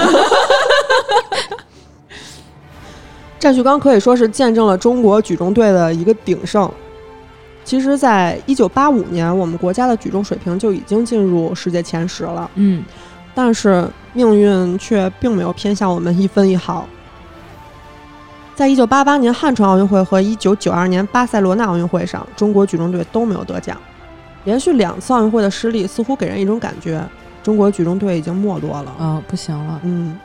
[3.40, 6.70] 战旭刚可以说是见证了中国举重队的一个鼎盛。
[7.64, 12.50] 其实，在一九八五年，我们国家的举重水平就已经进入世界前十了。
[12.56, 12.84] 嗯
[13.34, 16.86] 但是命运却并没有偏向我们一分一毫。
[18.54, 23.76] 在一九八八年汉城奥运会和一九九二年巴塞罗那奥运会上，中国举重队都没有得奖。
[24.44, 27.00] 连续两次奥运会的失利，似乎给人一种感觉：
[27.42, 28.92] 中国举重队已经没落了。
[28.98, 29.80] 哦，不行了。
[29.84, 30.18] 嗯，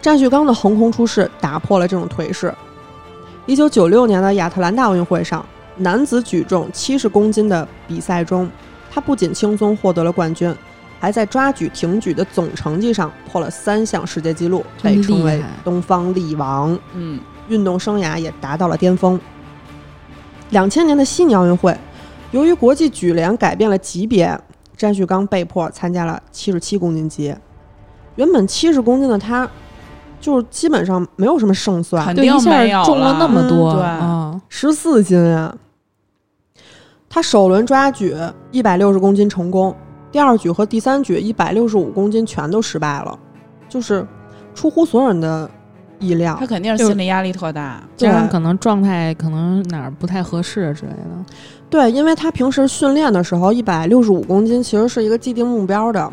[0.00, 2.52] 战旭刚的横空出世打破了这种颓势。
[3.46, 5.44] 一九九六年的亚特兰大奥运会上，
[5.76, 8.50] 男子举重七十公斤的比赛中，
[8.90, 10.54] 他不仅轻松获得了冠军，
[11.00, 16.78] 还在抓举、挺举的总成绩上破了三项世界纪录，被称为“东方力王”。
[16.94, 19.18] 嗯，运动生涯也达到了巅峰。
[20.50, 21.76] 两千年的悉尼奥运会，
[22.30, 24.38] 由于国际举联改变了级别，
[24.76, 27.34] 詹旭刚被迫参加了七十七公斤级。
[28.16, 29.48] 原本七十公斤的他，
[30.20, 35.54] 就是基本上没有什么胜算肯，对，定一下没有中了那么嗯多，对啊，十四斤啊！
[37.08, 38.16] 他首轮抓举
[38.50, 39.74] 一百六十公斤成功，
[40.10, 43.18] 第二局和第三局一百六十五公斤全都失败了，
[43.68, 44.06] 就是
[44.54, 45.50] 出乎所有人的
[45.98, 46.46] 意料他。
[46.46, 47.82] 肯定是心理压力特大。
[47.96, 51.34] 对加上可能状态可能哪儿不太合适之类的。
[51.68, 56.10] 对，因为他平时训练的时候一百六十五公斤其实是一个既定目标的，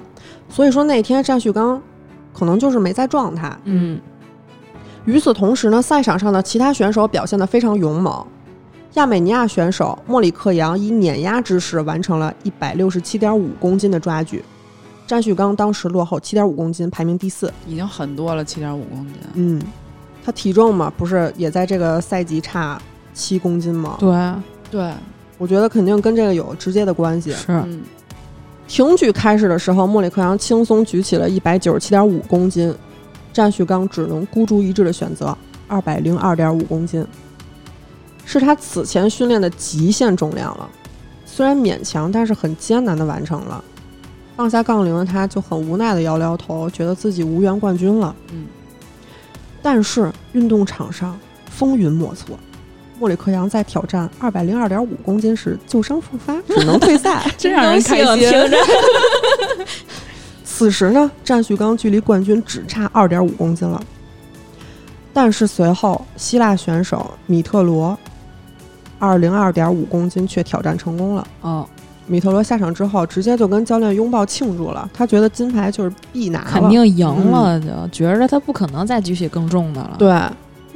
[0.49, 1.81] 所以说那天战旭刚
[2.33, 3.57] 可能就是没在状态。
[3.63, 3.97] 嗯，
[5.05, 8.25] 与此同时呢，赛场上的其他选手表现得非常勇猛。
[8.95, 14.43] 亚美尼亚选手莫里克扬以碾压之势完成了一百六十七点五公斤的抓举，
[15.05, 17.51] 詹旭刚当时落后七点五公斤，排名第四。
[17.67, 19.15] 已经很多了，七点五公斤。
[19.33, 19.61] 嗯，
[20.23, 22.81] 他体重嘛，不是也在这个赛季差
[23.13, 23.97] 七公斤吗？
[23.99, 24.09] 对，
[24.71, 24.93] 对，
[25.37, 27.31] 我觉得肯定跟这个有直接的关系。
[27.33, 27.81] 是，嗯，
[28.65, 32.73] 挺举开始的时候，莫里克扬轻松举起了一百九十七点五公斤，
[33.33, 35.37] 詹旭刚只能孤注一掷的选择
[35.67, 37.05] 二百零二点五公斤，
[38.25, 40.67] 是他此前训练的极限重量了。
[41.25, 43.63] 虽然勉强，但是很艰难的完成了。
[44.35, 48.13] 放下杠铃的他就很无奈的摇了摇头，觉得自己无缘冠军了。
[48.33, 48.47] 嗯，
[49.61, 51.17] 但是运动场上
[51.49, 52.33] 风云莫测，
[52.99, 57.29] 莫里克扬在挑战二百零二点五公斤时旧伤复发，只能退赛。
[57.37, 58.17] 真让人开心。
[58.17, 58.57] 听着，
[60.43, 63.81] 此时呢，战旭刚距离冠军只差二点五公斤了。
[65.13, 67.97] 但是随后，希腊选手米特罗
[68.99, 71.27] 二零二点五公斤却挑战成功了。
[71.41, 71.67] 哦，
[72.07, 80.15] 米特罗下场之后，直接就跟教练拥抱庆祝了，他觉得金牌就是必拿了，肯定赢了，就觉着他不可能再举起更重的了。，对。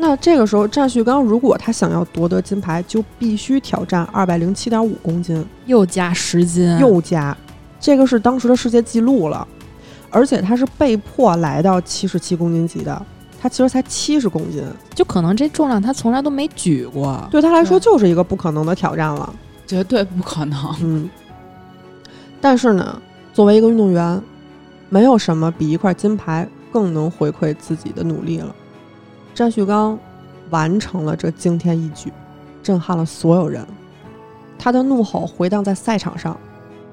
[0.01, 7.35] 那这个时候，战旭刚如果他想要夺得金牌，就必须挑战二百零七点五公斤，又加十斤，又加，
[7.81, 9.45] 这个是当时的世界纪录了，
[10.09, 13.05] 而且他是被迫来到七十七公斤级的，
[13.41, 14.61] 他其实才七十公斤，
[14.93, 17.25] 就可能这重量他从来都没举过。
[17.31, 19.33] 对他来说就是一个不可能的挑战了。
[19.65, 20.75] 绝对不可能。
[20.81, 21.09] 嗯，
[22.41, 23.01] 但是呢，
[23.33, 24.21] 作为一个运动员，
[24.89, 28.53] 没有什么比一块金牌更能回馈自己的努力了。
[29.33, 29.97] 詹旭刚
[30.49, 32.11] 完成了这惊天一举，
[32.61, 33.65] 震撼了所有人。
[34.57, 36.35] 他的怒吼回荡在赛场上，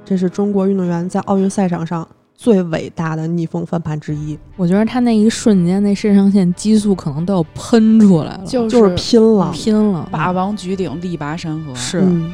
[0.05, 2.07] 这是中国运动员在奥运赛场上
[2.37, 9.51] 最伟大的逆风翻盘之一，我觉得他那一瞬间，那肾上腺激素可能都要喷出来了，就就是拼了。
[9.53, 11.75] 拼了，霸王举鼎，力拔山河。
[11.75, 12.33] 是嗯，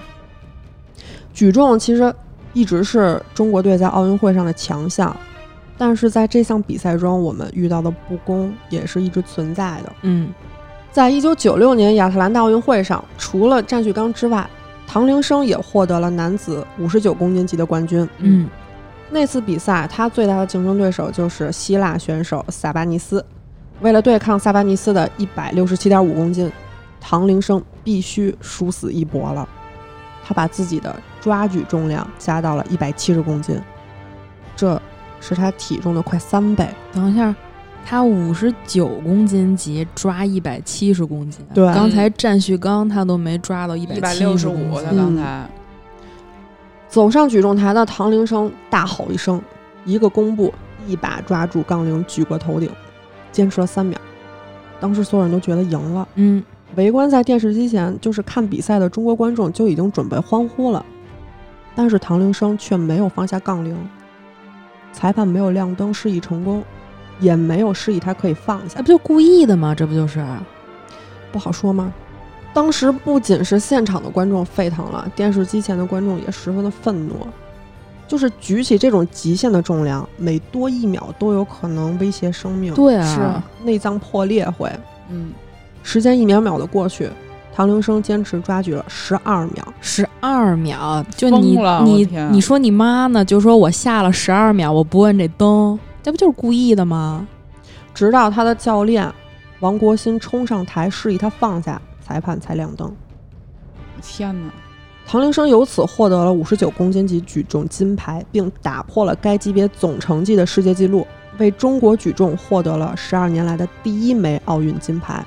[1.33, 2.13] 举重其实
[2.53, 5.17] 一直是中国队在奥运会上的强项，
[5.79, 9.93] 但是在这项比赛中，我们遇到的不公也是一直存在的。
[10.03, 10.29] 嗯，
[10.91, 14.45] 在一九九六年亚特兰大奥运会上，除了战旭刚之外，
[14.85, 18.07] 唐凌生也获得了男子五十九公斤级的冠军。
[18.19, 18.49] 嗯，
[19.13, 23.25] 那次比赛，他最大的竞争对手就是希腊选手萨巴尼斯。
[23.83, 26.51] 为了对抗萨巴尼斯的一百六十七点五公斤，
[26.99, 29.47] 唐铃生必须殊死一搏了。
[30.25, 33.61] 他把自己的抓举重量加到了一百七十公斤，
[34.57, 34.81] 这
[35.21, 36.67] 是他体重的快三倍。
[36.93, 37.35] 等一下，
[37.85, 45.47] 他五十九公斤级抓一百七十公斤，对刚才战旭刚他都没抓到一一百百六十五，他刚才
[46.93, 49.41] 走上举重台的唐铃声大吼一声，
[49.87, 50.53] 一个弓步，
[50.87, 52.71] 一把抓住杠铃举过头顶，
[53.33, 53.99] 坚持了三秒。
[54.79, 56.07] 当时所有人都觉得赢了。
[56.17, 56.45] 嗯，
[56.77, 60.85] 围观在电视机前就是看比赛的中国观众就已经准备欢呼了，
[61.75, 63.75] 但是唐铃声却没有放下杠铃，
[64.93, 66.63] 裁判没有亮灯示意成功，
[67.21, 69.75] 也没有示意他可以放下那，不就故意的吗？
[69.75, 70.23] 这不就是？
[71.33, 71.91] 不好说吗？
[72.55, 77.15] 当时不仅是现场的观众沸腾了，电视机前的观众也十分的愤怒。
[78.07, 84.71] 就是举起这种极限的重量，每多一秒都有可能威胁生命，对啊，内脏破裂会。
[85.09, 85.33] 嗯，
[85.83, 87.09] 时间一秒秒的过去，
[87.55, 89.73] 唐铃生坚持抓举了十二秒。
[89.81, 93.25] 十二秒，就你你你说你妈呢？
[93.25, 97.27] 就说我下了十二秒，我不摁这灯，这不就是故意的吗？
[97.95, 99.11] 直到他的教练
[99.61, 101.81] 王国新冲上台示意他放下，
[102.13, 102.95] 裁判才亮灯。
[104.03, 104.53] 天哪！
[105.07, 111.07] 唐铃生由此获得了五十九公斤级举重金牌，并打破了该级别总成绩的世界纪录，
[111.39, 115.25] 为中国举重获得了十二年来的第一枚奥运金牌。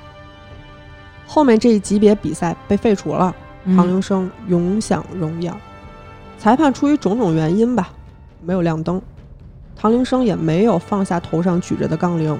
[1.26, 3.34] 后面这一级别比赛被废除了，
[3.64, 5.58] 唐嗯铃声永享荣耀。
[6.38, 7.90] 裁判出于种种原因吧，
[8.40, 9.02] 没有亮灯，
[9.74, 12.38] 唐铃生也没有放下头上举着的杠铃，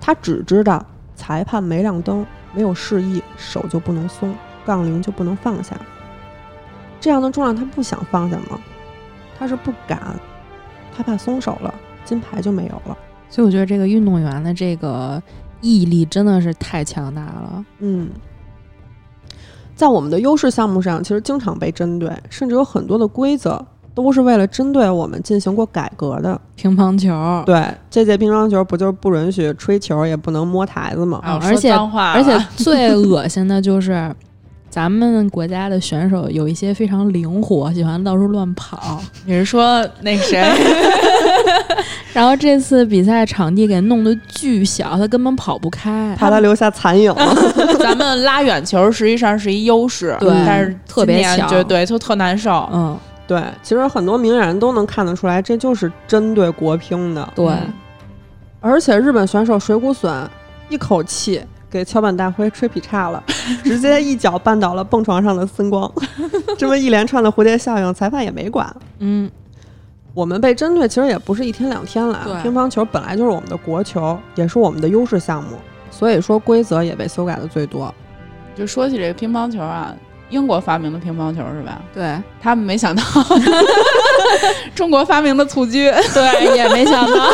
[0.00, 0.82] 他只知道
[1.14, 2.24] 裁判没亮灯，
[2.54, 4.34] 没有示意，手就不能松，
[4.64, 5.76] 杠铃就不能放下。
[7.00, 8.58] 这样的重量他不想放下吗？
[9.38, 10.18] 他是不敢，
[10.96, 11.72] 他怕松手了，
[12.04, 12.98] 金牌就没有了。
[13.30, 15.22] 所以我觉得这个运动员的这个
[15.60, 17.64] 毅力真的是太强大了。
[17.78, 18.08] 嗯，
[19.76, 23.64] 在我们的优势项目上，其实经常被针对，甚至有很多的规则
[24.02, 26.40] 都是为了针对我们进行过改革的。
[26.54, 31.20] 乒乓球，对，这届乒乓球不就是不允许吹球，也不能摸台子吗？
[31.24, 34.14] 而且说脏话而且最恶心的就是。
[34.70, 39.00] 咱们国家的选手有一些非常灵活，喜欢到处乱跑。
[39.24, 40.46] 你是说那谁？
[42.12, 46.14] 然后这次比赛场地给弄得巨小，他根本跑不开。
[46.18, 47.12] 怕他留下残影。
[47.80, 52.68] 咱们拉远球实际上是一优势，对但是特别强就对，就特难受。
[52.70, 52.96] 嗯，
[53.28, 57.32] 对，其实很多明眼人都能看得出来，这就是针对国乒的。
[57.36, 57.72] 对，嗯
[58.60, 60.28] 而且日本选手水谷隼
[60.68, 63.22] 一口气给桥本大辉吹劈叉了，
[63.62, 65.88] 直接一脚绊倒了蹦床上的森光。
[66.56, 68.74] 这么一连串的蝴蝶效应，裁判也没管。
[68.98, 69.30] 嗯，
[70.12, 75.50] 我们被针对其实也不是一天两天了对，乒乓球本来就是我们的国球，也是我们的优势项目，
[75.92, 77.94] 所以说规则也被修改的最多。
[78.56, 79.94] 就说起这个乒乓球啊，
[80.30, 81.80] 英国发明的乒乓球是吧？
[81.92, 83.02] 对他们没想到
[84.74, 87.30] 中国发明的蹴鞠，对，也没想到。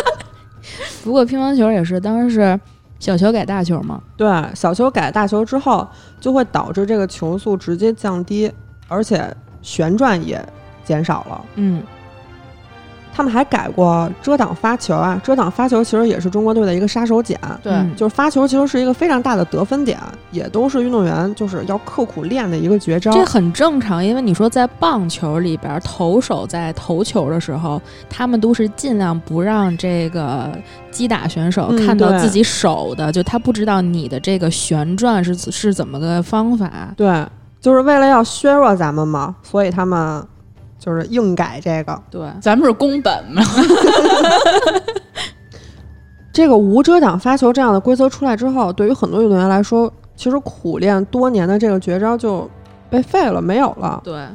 [1.04, 2.60] 不过乒乓球也是，当时是
[2.98, 4.00] 小球改大球嘛。
[4.16, 5.86] 对，小球改大球之后，
[6.20, 8.50] 就会导致这个球速直接降低，
[8.88, 10.42] 而且旋转也
[10.84, 11.44] 减少了。
[11.54, 11.82] 嗯，
[13.12, 17.36] 他们还改过遮挡发球啊，遮挡发球其实也是中国队的一个杀手锏。
[17.62, 19.98] 对嗯就是发球其实是一个非常大的得分点，
[20.30, 23.10] 也都是运动员就是要刻苦练的一个绝招。
[23.12, 30.50] 这很正常，因为你说在棒球里边，投手在投球的时候，他们都是尽量不让这个
[30.90, 36.92] 击打选手看到自己手的，就他不知道你的这个旋转是是怎么个方法。
[36.96, 37.26] 对，
[37.60, 40.24] 就是为了要削弱咱们嘛，所以他们
[40.80, 42.02] 就是硬改这个。
[42.10, 43.40] 对，咱们是宫本嘛，
[46.32, 52.50] 这个无遮挡发球这样的规则出来之后，对于很多运动员来说，其实苦练多年的这个绝招就
[52.88, 54.00] 被废了，没有了。
[54.02, 54.26] 对，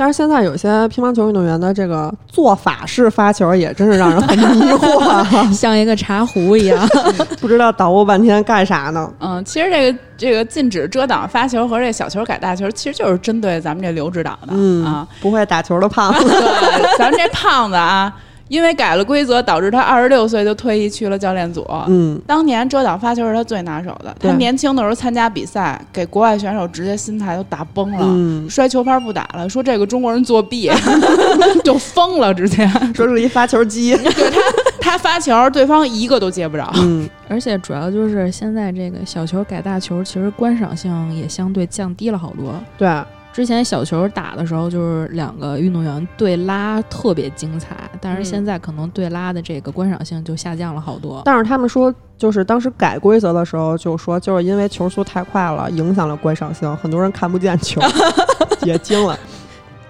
[0.00, 6.88] 但是现在有些乒乓球运动员的这个做法式发球也真是让人很迷惑啊， 像一个茶壶一样。
[7.40, 9.12] 不知道捣鼓半天干啥呢？
[9.18, 15.04] 嗯，其实这个这个禁止遮挡发球和这小球改大球，其实就是针对咱们这刘指导的、嗯啊。
[15.20, 16.28] 不会打球的胖子。
[16.28, 18.14] 对，咱们这胖子啊，
[18.48, 21.66] 因为改了规则，导致他二十六岁就退役去了教练组。
[21.86, 27.98] 嗯，当年遮挡发球是他最拿手的，他年轻的时候参加比赛，给国外选手直接心态都打崩了。
[28.02, 30.70] 嗯，摔球拍不打了，说这个中国人作弊，
[31.62, 32.68] 就疯了，直接。
[32.94, 33.94] 说是一发球机。
[34.02, 36.70] 对他，他发球，对方一个都接不着。
[36.76, 42.54] 嗯，而且主要就是现在这个小球改大球，其实观赏性也相对降低了好多。
[42.76, 42.88] 对，
[43.32, 51.22] 之前小球打的时候，就是两个运动员对拉特别精彩，但是嗯现在可能对拉的这个观赏性就下降了好多。
[51.24, 57.80] 但是他们说，就是当时改规则的时候，就说就是因为球速太快了，影响了观赏性，很多人看不见球，
[58.66, 59.16] 也惊了。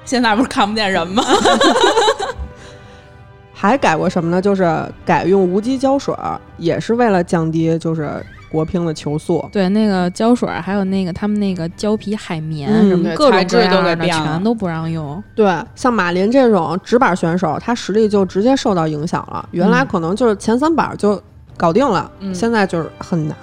[0.04, 1.22] 现在不是看不见人吗？
[3.54, 4.40] 还改过什么呢？
[4.42, 4.64] 就是
[5.04, 9.46] 改用无机胶水儿，也是为了降低就是国乒的球速。
[9.52, 15.22] 对，那个胶水儿，还有那个他们那个胶皮海绵、嗯什么各种各材质都样的，给变了全都不让用。
[15.34, 19.48] 对，像马林这种直板选手，他实力就直接受到影响了。
[19.52, 21.20] 原来嗯可能就是前三板就
[21.56, 23.36] 搞定了，嗯现在就是很难。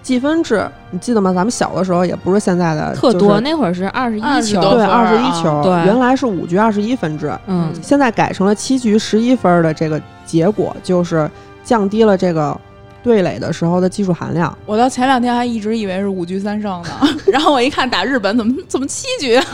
[0.00, 1.34] 计分制，你记得吗？
[1.34, 11.30] 咱们小的时候也不是现在的特多，那会儿是二十一20球，对，二十一啊球，对原来是五局二十一分制，嗯，现在改成了七局十一分的这个结果，就是
[11.62, 12.58] 降低了这个
[13.02, 14.56] 对垒的时候的技术含量。
[14.66, 16.90] 我到前两天还一直以为是五局三胜呢，
[17.26, 19.44] 然后我一看打日本怎么怎么七局啊？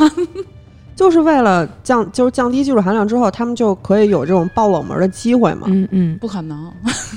[0.96, 5.66] 就是为了降，就是降低技术含量之后，他们就可以有这种爆冷门的机会嘛？
[5.68, 6.72] 嗯嗯，不可能，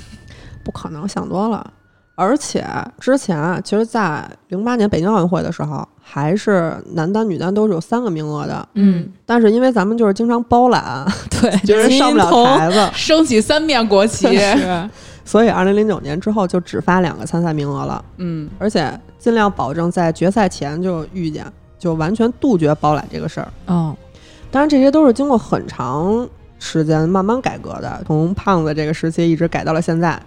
[0.64, 1.72] 不可能，想多了。
[2.16, 2.66] 而且
[3.00, 8.68] 之前啊，其实，在零八年北京奥运会的时候，还是男单、女单都是有三个名额的。
[8.74, 11.06] 嗯，但是因为咱们就是经常包揽，
[11.40, 14.28] 对，就是上不了台子，升起三面国旗。
[15.28, 18.04] 是，所以二零零九年之后就只发两个参赛名额了。
[18.18, 21.46] 嗯，而且尽量保证在决赛前就遇见，
[21.78, 23.52] 就完全杜绝包揽这个事儿。
[23.66, 23.96] 哦，
[24.50, 30.20] 当然，这些都是经过很长时间慢慢改革的，从胖子这个时期一直改到了现在。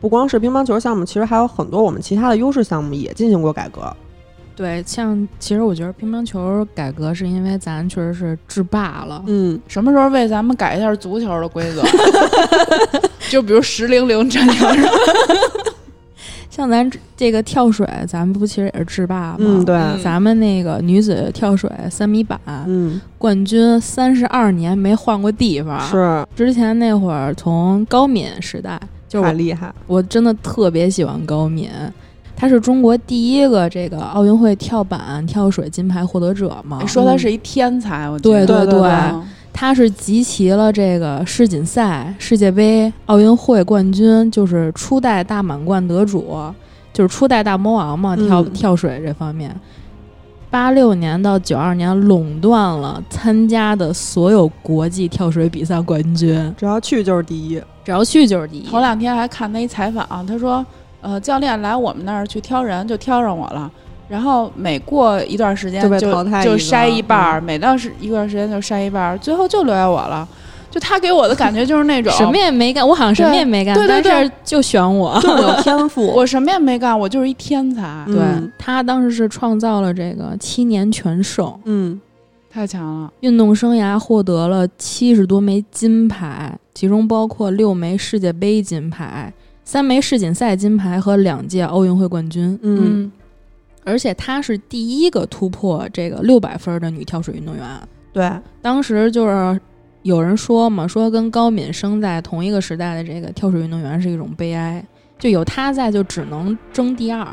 [0.00, 3.94] 不光是乒乓球项目，其实还有很多我们其他的优势项目也进行过改革。
[4.58, 11.82] 对，像其实我觉得乒乓球改革是因为咱确实是制霸了，嗯，什么时候为咱们改一下足球的规则？
[13.30, 14.76] 就比如十零零这样，
[16.50, 19.36] 像咱这个跳水，咱们不其实也是制霸吗？
[19.38, 25.80] 嗯，对，嗯咱们那个女子跳水三米板、嗯，冠军三十二年没换过地方。
[25.86, 29.72] 是之前那会儿从高敏时代，就是我厉害。
[29.86, 31.70] 我真的特别喜欢高敏，
[32.40, 36.86] 他是中国第一个这个奥运会跳板跳水金牌获得者嘛。
[36.86, 46.36] 说他是一天才，我觉对得对对嗯他是集齐了这个世锦赛、世界杯、奥运会冠军，就是初代大满贯得主，
[46.92, 49.52] 就是初代大魔王嘛，跳、嗯跳水这方面。
[50.48, 57.60] 八六年到九二年垄断了参加的所有国际跳水比赛冠军，只要去就是第一。
[57.84, 58.62] 只要去就是第一。
[58.62, 60.64] 头两天还看他一采访，他说，
[61.00, 63.70] 呃，教练来我们那儿去挑人，就挑上我了。
[64.08, 70.26] 然后每过一段时间就就被淘汰就筛一半儿，嗯每到是一段时间就筛一半儿，最后就留下我了。
[70.70, 75.18] 就他给我的感觉就是那种什么也没干，我好像什么也没干，对对对但是就选我。
[75.22, 76.06] 就有天赋。
[76.08, 81.98] 我什么也没干，我就是一天才，嗯对他当时是创造了这个七年全胜，嗯
[82.50, 83.12] 太强了。
[83.20, 89.32] 运动生涯获得了七十多枚金牌，其中包括六枚世界杯金牌、
[89.68, 92.58] 三枚世锦赛金牌和两届奥运会冠军。
[92.62, 93.12] 嗯，
[93.84, 97.62] 而且她是第一个突破这个六百分的女跳水运动员。
[98.10, 99.60] 对，当时就是
[100.04, 104.82] 有人说嘛，说跟高敏生在同一个时代的这个跳水运动员是一种悲哀，
[105.18, 107.28] 就有她在就只能争第二。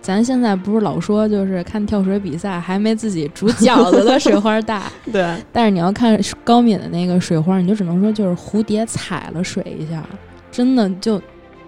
[0.00, 10.02] 咱现在不是老说，就是看跳水比赛还没自己煮饺子的水花大， 对，但是你要看高敏的那个水花，你就只能说就是蝴蝶踩了水一下，
[10.50, 11.20] 真的就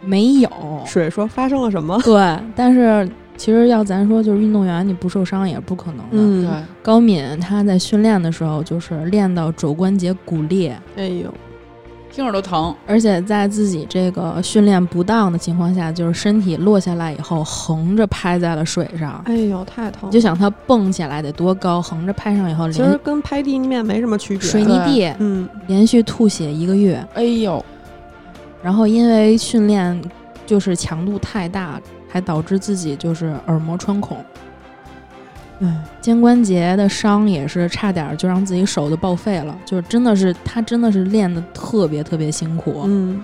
[0.07, 0.51] 没有。
[0.87, 2.01] 水说发生了什么？
[2.05, 6.07] 对，但是其实要咱说，就是运动员你不受伤也不可能的。
[6.13, 6.51] 嗯，对，
[6.83, 11.33] 高敏她在训练的时候就是练到肘关节骨裂，哎呦，
[12.13, 12.73] 听着都疼。
[12.87, 19.21] 而且在自己这个训练不当的情况下，就是身体落下来以后横着拍在了水上。
[19.25, 24.49] 哎呦，太疼就想她蹦起来得多高，横着拍上以后，其实跟拍地面没什么区别。
[24.49, 27.05] 水泥地嗯，连续吐血一个月。
[27.15, 27.65] 哎呦，
[28.65, 30.03] 然后因为训练
[30.47, 34.17] 就是强度太大，还导致自己就是耳膜穿孔，
[35.61, 42.85] 哎，肩关节的伤也是差点儿就让自己手都报废了，就是真的是他真的是练的特别特别辛苦。
[42.87, 43.23] 嗯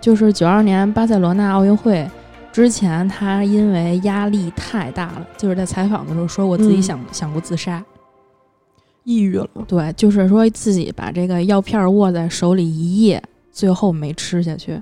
[0.00, 2.08] 就是九二年巴塞罗那奥运会
[2.52, 7.84] 之前，他因为压力太大了，就是在采访的时候说过自己嗯想、想过自杀。
[9.02, 9.48] 抑郁了。
[9.66, 13.22] 对，就是说自己把这个药片儿握在手里一夜，
[13.58, 14.78] 最后没吃下去。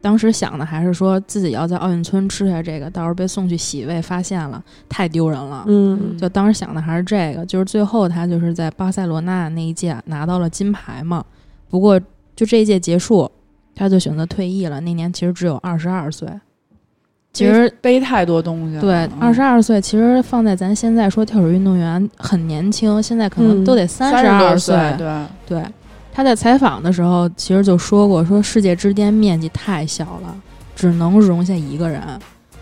[0.00, 5.64] 当时想的还是说自己要在奥运村吃下这个，到时候被送去洗胃发现了，太丢人了。
[5.66, 11.22] 嗯就当时想的还是这个，就是最后他就是在巴塞罗那那一届拿到了金牌嘛。
[11.68, 12.00] 不过
[12.34, 13.30] 就这一届结束，
[13.74, 14.80] 他就选择退役了。
[14.80, 16.26] 那年其实只有二十二岁。
[17.34, 18.80] 其实背太多东西了。
[18.80, 25.64] 对，嗯二十二岁其实放在咱现在说跳水运动员很年轻，现在可能嗯都得三三十二多岁，对，对，
[26.14, 30.32] 他在采访的时候其实就说过，说世界之巅面积太小了，
[30.76, 32.00] 只能容下一个人。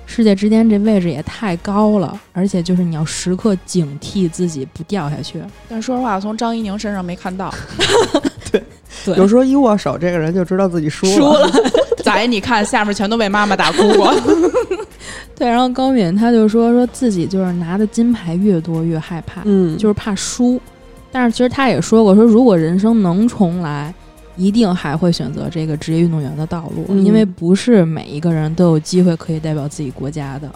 [0.07, 5.41] 世界之巅这位置也太高了，而且就是你要时刻警惕自己不掉下去。
[5.69, 7.53] 但说实话，从张怡宁身上没看到。
[8.51, 8.63] 对
[9.05, 11.13] 对有时候一握手，这个人就知道自己输了。
[11.13, 11.51] 输了。
[12.03, 14.15] 仔，你看下面全都被妈妈打哭过。
[15.35, 20.61] 对，然后高敏他就说说自己就是拿的金牌越多越害怕，嗯，就是怕输。
[21.13, 23.95] 但是其实他也说过，说如果人生能重来，
[24.35, 30.51] 一定还会选择这个职业运动员的道路，嗯因为不是每一个人都有机会可以代表自己国家的。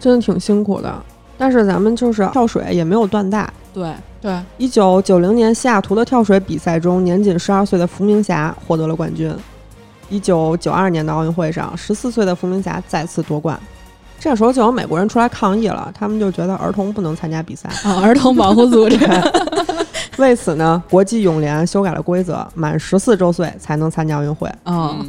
[0.00, 0.94] 真的挺辛苦的。
[1.36, 3.48] 但是咱们就是跳水也没有断代。
[3.72, 9.32] 对，对，一九九零年西雅图的跳水比赛中，年仅十二岁的伏明霞获得了冠军。
[10.08, 13.60] 一九九二年的奥运会上，十四岁的伏明霞再次夺冠。
[14.18, 17.68] 这时候就有美国人出来抗议了，他们就觉得儿童不能参加比赛。
[17.88, 18.98] 啊，儿童保护组织。
[20.18, 24.50] 为此呢，国际泳联修改了规则，满十四周岁才能参加奥运会。
[24.64, 25.06] 嗯，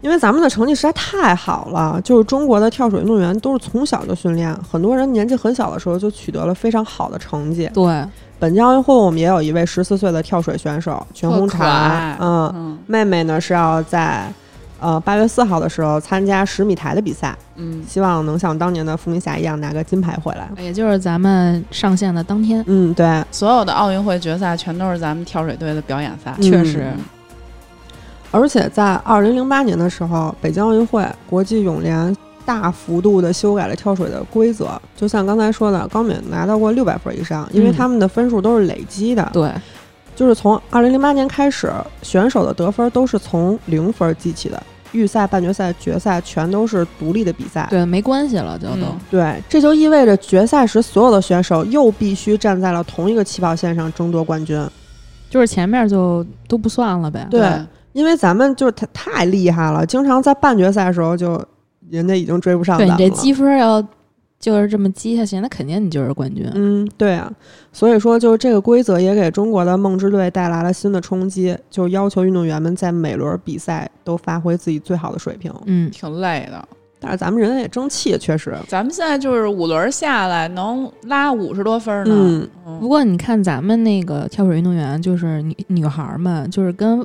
[0.00, 7.68] 因为咱们的成绩实在太好了，就是中国的跳水运动员都是从小就训练，很多人年纪很小的时候就取得了非常好的成绩。
[7.72, 8.04] 对，
[8.38, 14.30] 本届奥运会我们也有一位十四岁的跳水选手全红婵，嗯，嗯妹妹呢是要在
[14.78, 20.48] 呃八月四号的时候参加十米台的比赛，嗯，希望能像当年的伏明霞一样拿个金牌回来。
[20.62, 26.34] 也就是咱们上线的当天，嗯，对，所有的奥运会决赛全都是咱们跳水队的表演赛。
[26.38, 26.42] 嗯。
[26.42, 26.92] 确实，
[28.30, 37.74] 而且在二零零八年的时候，北京奥运会国际泳联大幅度的修改了跳水的规则，就像刚才说的，高敏拿到过六百分以上，因为嗯。
[37.74, 39.50] 他们的分数都是累积的，对，
[40.16, 41.70] 就是从二零零八年开始，
[42.02, 44.60] 选手的得分都是从零分记起的，
[44.92, 47.66] 预赛、半决赛、决赛全都是独立的比赛。
[47.70, 48.86] 对，没关系了，就都。
[48.86, 54.60] 嗯对，这就意味着决赛时所有的选手又必须站在了同一个起跑线上争夺冠军。
[55.28, 57.26] 就是前面就都不算了呗。
[57.30, 57.46] 对
[57.92, 61.42] 因为咱们就是太太厉害了，经常在半决赛的时候就
[61.90, 63.04] 人家已经追不上对咱们了。
[63.04, 63.82] 你这积分要
[64.38, 66.48] 就是这么积下去，那肯定你就是冠军。
[66.54, 67.32] 嗯，对啊，
[67.72, 75.52] 所以说就是这个规则也给中国的梦之队带来了新的冲击，就要求运动员们在每轮比赛都发挥自己最好的水平。
[75.64, 76.68] 嗯，挺累的。
[76.98, 82.14] 但是咱们人也争气，确实，咱们现在就是五轮下来能拉五十多分呢。
[82.14, 87.04] 嗯，嗯不过你看咱们那个跳水运动员，就是女女孩儿们，就是跟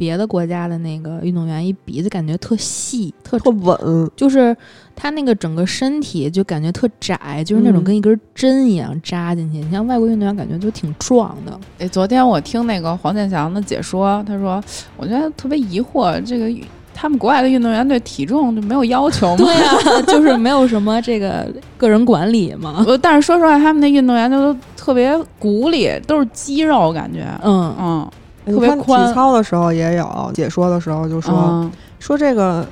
[0.00, 4.10] 别的国家的那个运动员一比，就感觉特细，特特稳。
[4.16, 4.56] 就是
[4.96, 9.58] 他那个整个身体就感觉特窄，就是那种嗯跟一根针一样扎进去。
[9.58, 11.60] 你像外国运动员，感觉就挺壮的。
[11.78, 14.58] 哎，昨天我听那个黄健翔的解说，他说，
[14.96, 16.50] 我觉得特别疑惑，这个
[16.94, 19.44] 他们国外的运动员对体重就没有要求吗？
[19.44, 21.46] 对呀、 就是没有什么这个
[21.76, 22.82] 个人管理嘛。
[22.88, 28.10] 我但是说实话，他们那运动员都特别骨力，都是肌肉，感觉，嗯，嗯，
[28.50, 32.66] 特别宽体操的时候也有解说的时候就说、嗯说这个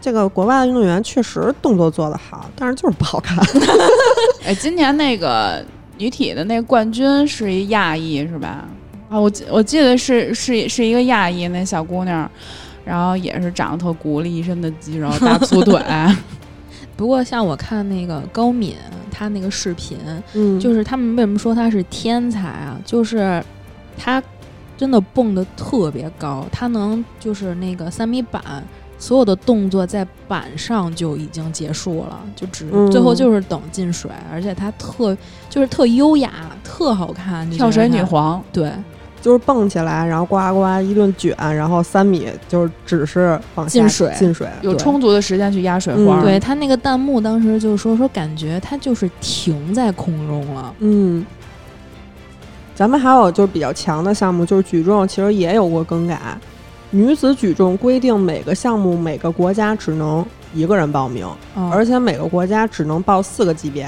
[0.00, 3.36] 这个国外的运动员确实动作做得好，但是就是不好看。
[4.42, 5.62] 哎，今年那个
[5.98, 8.66] 女体的那个冠军是一亚裔是吧？
[9.10, 12.30] 啊，我记我记得是是是一个亚裔那小姑娘，
[12.86, 15.78] 然后也是长得特骨力，一身的肌肉，大粗腿。
[16.96, 18.76] 不过像我看那个高敏，
[19.10, 19.98] 她那个视频，
[20.32, 22.78] 嗯就是他们为什么说她是天才啊？
[22.86, 23.44] 就是
[23.98, 24.22] 他
[24.80, 28.42] 真的蹦得特别高，他能就是那个三米板。
[28.98, 35.16] 所有的动作在板上就已经结束了，就只、嗯最后就是等进水，而且她特
[35.50, 36.30] 就是特优雅，
[36.62, 37.50] 特好看。
[37.50, 38.70] 跳水女皇，对，
[39.22, 44.46] 就是蹦起来，然后呱呱一顿卷，然后三米就是只是往下进水进水。
[44.60, 46.22] 有充足的时间去压水嗯花。
[46.22, 51.24] 对他那个弹幕当时就说说感觉他就是停在空中了，嗯，
[52.80, 56.18] 咱们还有就是比较强的项目，就是举重，其实也有过更改。
[56.88, 60.24] 女子举重规定每个项目每个国家只能
[60.54, 63.86] 一个人报名，而而且每个国家只能报四个级别。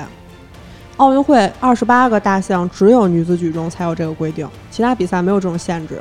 [0.98, 5.98] 奥运会二十八个大项，只有女子举重才有这个规定，其他比赛没有这种限制。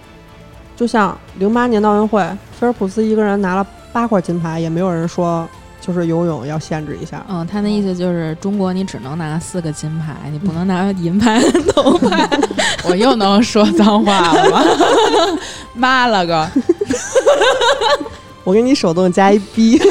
[0.75, 2.21] 就像零八年的奥运会，
[2.59, 5.47] 菲尔普斯一个人拿了八块金牌，也没有人说
[5.81, 7.25] 就是游泳要限制一下。
[7.27, 11.41] 嗯，他那意思就是中国你只能拿四个金牌，你不能拿银牌、
[11.75, 12.29] 铜牌。
[12.87, 14.63] 我又能说脏话了吗？
[15.75, 16.47] 妈了个！
[18.43, 19.81] 我给你手动加一逼。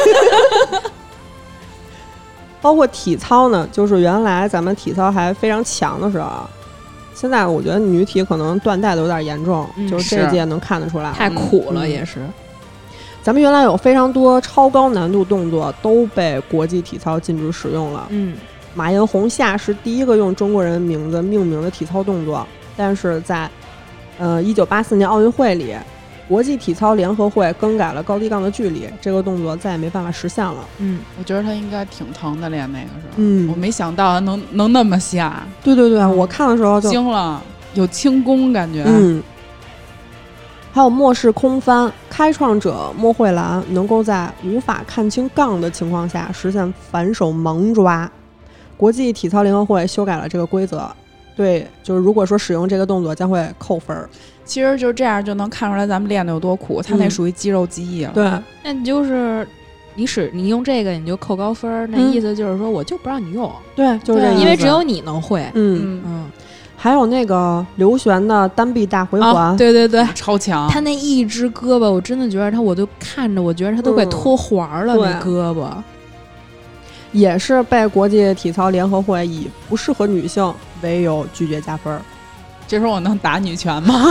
[2.63, 6.49] 包括体操呢，就是原来咱们体操还非常强的时候啊，
[7.15, 11.11] 现在我觉得女体可能断代的有点严重，嗯就是这是届能看得出来。
[11.13, 12.19] 太苦了，嗯也是。
[13.23, 18.07] 咱们原来有非常多超高难度动作都被国际体操禁止使用了。
[18.11, 18.35] 嗯，
[18.75, 23.49] 马艳红下是第一个用中国人名字命名的体操动作，但是在
[24.19, 25.75] 呃一九八四年奥运会里，
[26.27, 30.65] 国际体操联合会更改了高低杠的距离，这个动作再也没办法实现了。
[30.79, 33.13] 嗯，我觉得他应该挺疼的，练那个时候。
[33.17, 37.43] 嗯我没想到他能能那么下，对对对，我看的时候就惊了，
[37.75, 38.85] 有轻功感觉。
[38.87, 39.23] 嗯。
[40.73, 48.11] 还有末世空翻，开创者莫慧兰能够在无法看清杠的情况下实现反手盲抓。
[48.77, 50.91] 国际体操联合会修改了这个规则，
[51.37, 54.09] 对，就是如果说使用这个动作将会扣分儿。
[54.45, 58.13] 其实就这样就能看出来咱们练的有多苦，他那嗯属于肌肉记忆了。
[58.15, 58.25] 对，
[58.65, 59.47] 那你就是
[59.95, 64.41] 你使你用这个你就扣高分儿，那嗯意思就是说我就不让你用，对，就是这意思。
[64.41, 65.43] 因为只有你能会。
[65.55, 66.31] 嗯，嗯，嗯，
[66.83, 70.67] 还有那个刘璇的单臂大回环，啊，对对对，超强。
[70.71, 75.69] 他那一只胳膊，我真的觉得他，我都看着，我觉得他都快嗯脱环儿了，对那胳膊。
[77.13, 82.01] 也是被国际体操联合会以不适合女性为由拒绝加分儿。
[82.67, 84.07] 这时候我能打女拳吗？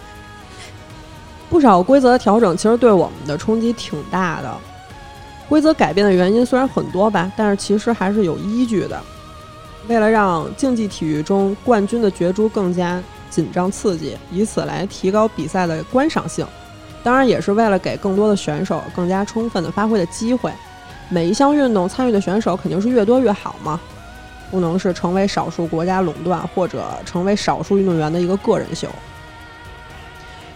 [1.48, 4.54] 不少规则的调整其实对我们的冲击挺大的。
[5.48, 9.00] 规则改变的原因虽然很多吧，但是其实还是有依据的。
[9.88, 16.46] 为了让竞技体育中冠军的角逐更加紧张刺激，以此来提高比赛的观赏性，
[17.02, 20.52] 当然也是为了给更多的选手更加充分的发挥的机会。
[21.08, 23.80] 每一项运动参与的选手肯定是越多越好嘛，
[24.50, 28.86] 不能是成为少数国家垄断或者成为少数运动员的一个个人秀。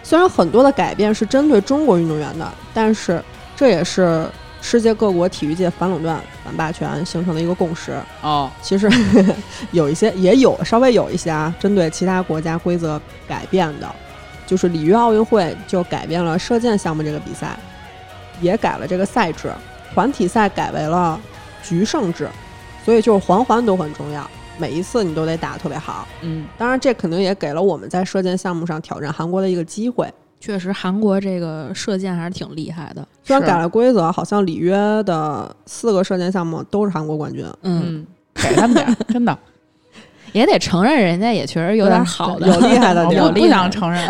[0.03, 3.23] 虽然很多的改变是针对中国运动员的，但是
[3.57, 4.27] 这也是
[4.63, 8.01] 世界各国体育界反垄断、反霸权形成的一个共识。
[8.23, 8.89] 哦，其实
[9.73, 12.99] 有一些也有稍微有一些啊，针对其他国家规则
[13.29, 13.95] 改变的，
[14.47, 17.59] 就是里约奥运会就改变了射箭项目这个比赛，
[18.41, 19.53] 也改了这个赛制，
[19.93, 21.21] 团体赛改为了
[21.63, 22.29] 局胜制，
[22.85, 24.27] 所以就是环环都很重要，
[24.59, 26.07] 每一次你都得打得特别好。
[26.21, 30.09] 嗯，当然，这肯定也给了我们在射箭项目上挑战韩国的一个机会。
[30.43, 33.07] 确实，韩国这个射箭还是挺厉害的。
[33.23, 34.75] 虽然改了规则，好像里约
[35.05, 37.47] 的四个射箭项目都是韩国冠军。
[37.63, 39.39] 嗯，嗯， 给他们点儿，真的
[40.33, 44.05] 也得承认人家也确实有点对好的，有厉害的我不想承认。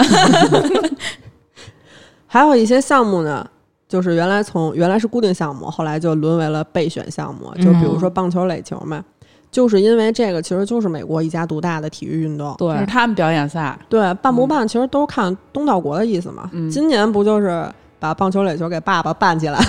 [2.26, 3.46] 还有一些项目呢，
[3.86, 9.04] 就是原来从原来是固定项目，后来就沦为了备选项目，就比如说棒球、垒球嘛。
[9.52, 12.56] 就是因为这个，其实就是美国一家独大的体育运动。
[12.58, 16.50] 就是，他们表演赛，对，办不办其实都是看东道国的意思嘛。
[16.52, 17.64] 嗯今年不就是
[18.00, 19.64] 把棒球、垒球给爸爸办起来了？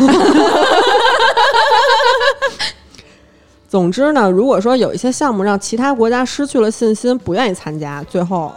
[3.68, 8.52] 总之呢，如果说有一些项目让其他国家失去了信心，不愿意参加，最后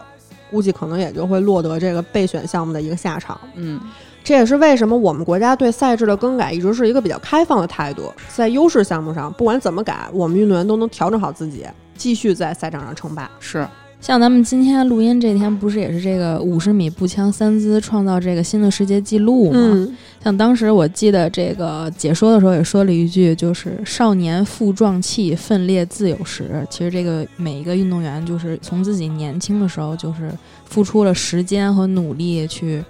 [0.51, 3.41] 估计可能也就会落得这个备选项目的一个下场。
[3.55, 3.81] 嗯，
[4.27, 8.13] 这也是为什么我们国家对赛制的更改一直是一个比较开放的态度。
[8.35, 11.65] 在优势项目上，不管怎么改，我们运动员都能调整好自己，
[11.97, 13.31] 继续在赛场上称霸。
[13.39, 13.65] 是
[14.01, 19.61] 像咱们今天录音这天，不是也是这个五十米步枪三姿创造这个新的世界纪录吗？
[19.61, 26.67] 嗯，像当时我记得这个解说的时候也说了一句，就是“少年负壮气，奋烈自有时”。
[26.69, 30.33] 其实这个每一个运动员，就是从自己年轻的时候，就是
[30.65, 32.85] 付出了时间和努力去，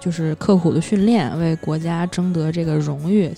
[0.00, 3.30] 就是刻苦的训练，为国家争得这个荣誉，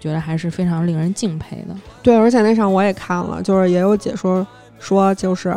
[0.00, 1.74] 觉得还是非常令人敬佩的。
[2.02, 4.46] 对，而且那场我也看了，就是也有解说
[4.78, 5.54] 说，就是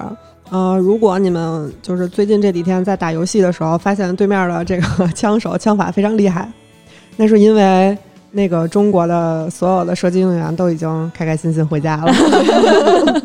[0.49, 6.49] 呃，如果你们就是最近这几天在打游戏的时候，发现对面的这个枪手枪法非常厉害，
[7.17, 7.97] 那是因为
[8.31, 12.13] 那个中国的所有的射击运动员都已经开开心心回家了。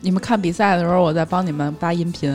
[0.00, 2.30] 你们看比赛的时候，我在帮你们发音频。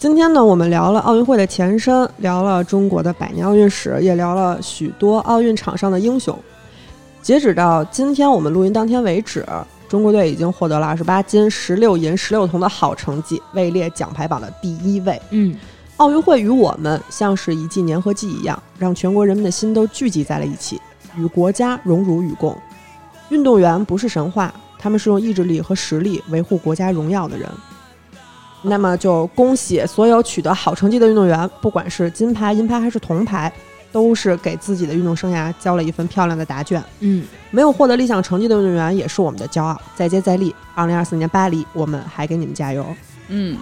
[0.00, 6.38] 今天呢，我们聊了奥运会的前身，聊了中国的百年奥运史，也聊了许多奥运场上的英雄。
[7.20, 9.44] 截止到今天我们录音当天为止，
[9.88, 15.20] 中国队已经获得了二十八金、十六银、十六铜的好成绩，位列奖牌榜的第一位。
[15.30, 15.56] 嗯，
[15.96, 20.80] 奥运会与我们像是一剂粘合剂一样，让全国人民的心都聚集在了一起，
[21.16, 22.56] 与国家荣辱与共。
[23.30, 27.48] 运动员不是神话，他们是用意志力和实力维护国家荣耀的人。
[28.62, 33.52] 那么就恭喜所有取得好成绩的运动员，不管是金牌、银牌还是铜牌，
[33.92, 36.82] 都是给自己的运动生涯交了一份漂亮的答卷。
[37.00, 40.54] 嗯，没有获得理想成绩的运动员也是我们的骄傲，再接再厉。
[40.74, 42.84] 二零二四年巴黎，我们还给你们加油！
[43.28, 43.56] 嗯，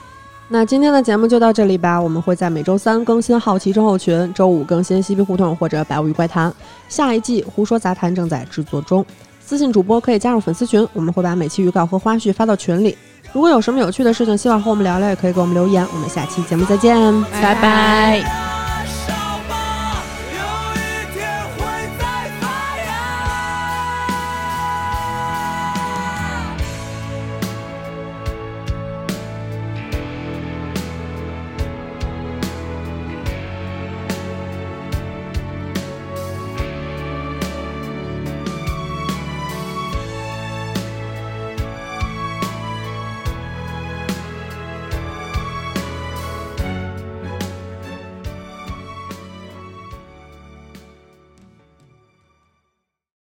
[0.49, 6.51] 那今天的节目就到这里吧，我们会在每周三更新《好奇症候群》，周五更新《嬉皮胡同》或者《百物语怪谈》。
[6.89, 9.05] 下一季《胡说杂谈》正在制作中，
[9.45, 12.97] 私信主播可以加入粉丝群，我们会把每期预告和花絮发到群里。
[13.37, 15.87] 如果有什么有趣的事情希望和我们聊聊，也可以给我们留言。
[15.93, 18.56] 我们下期节目再见，拜拜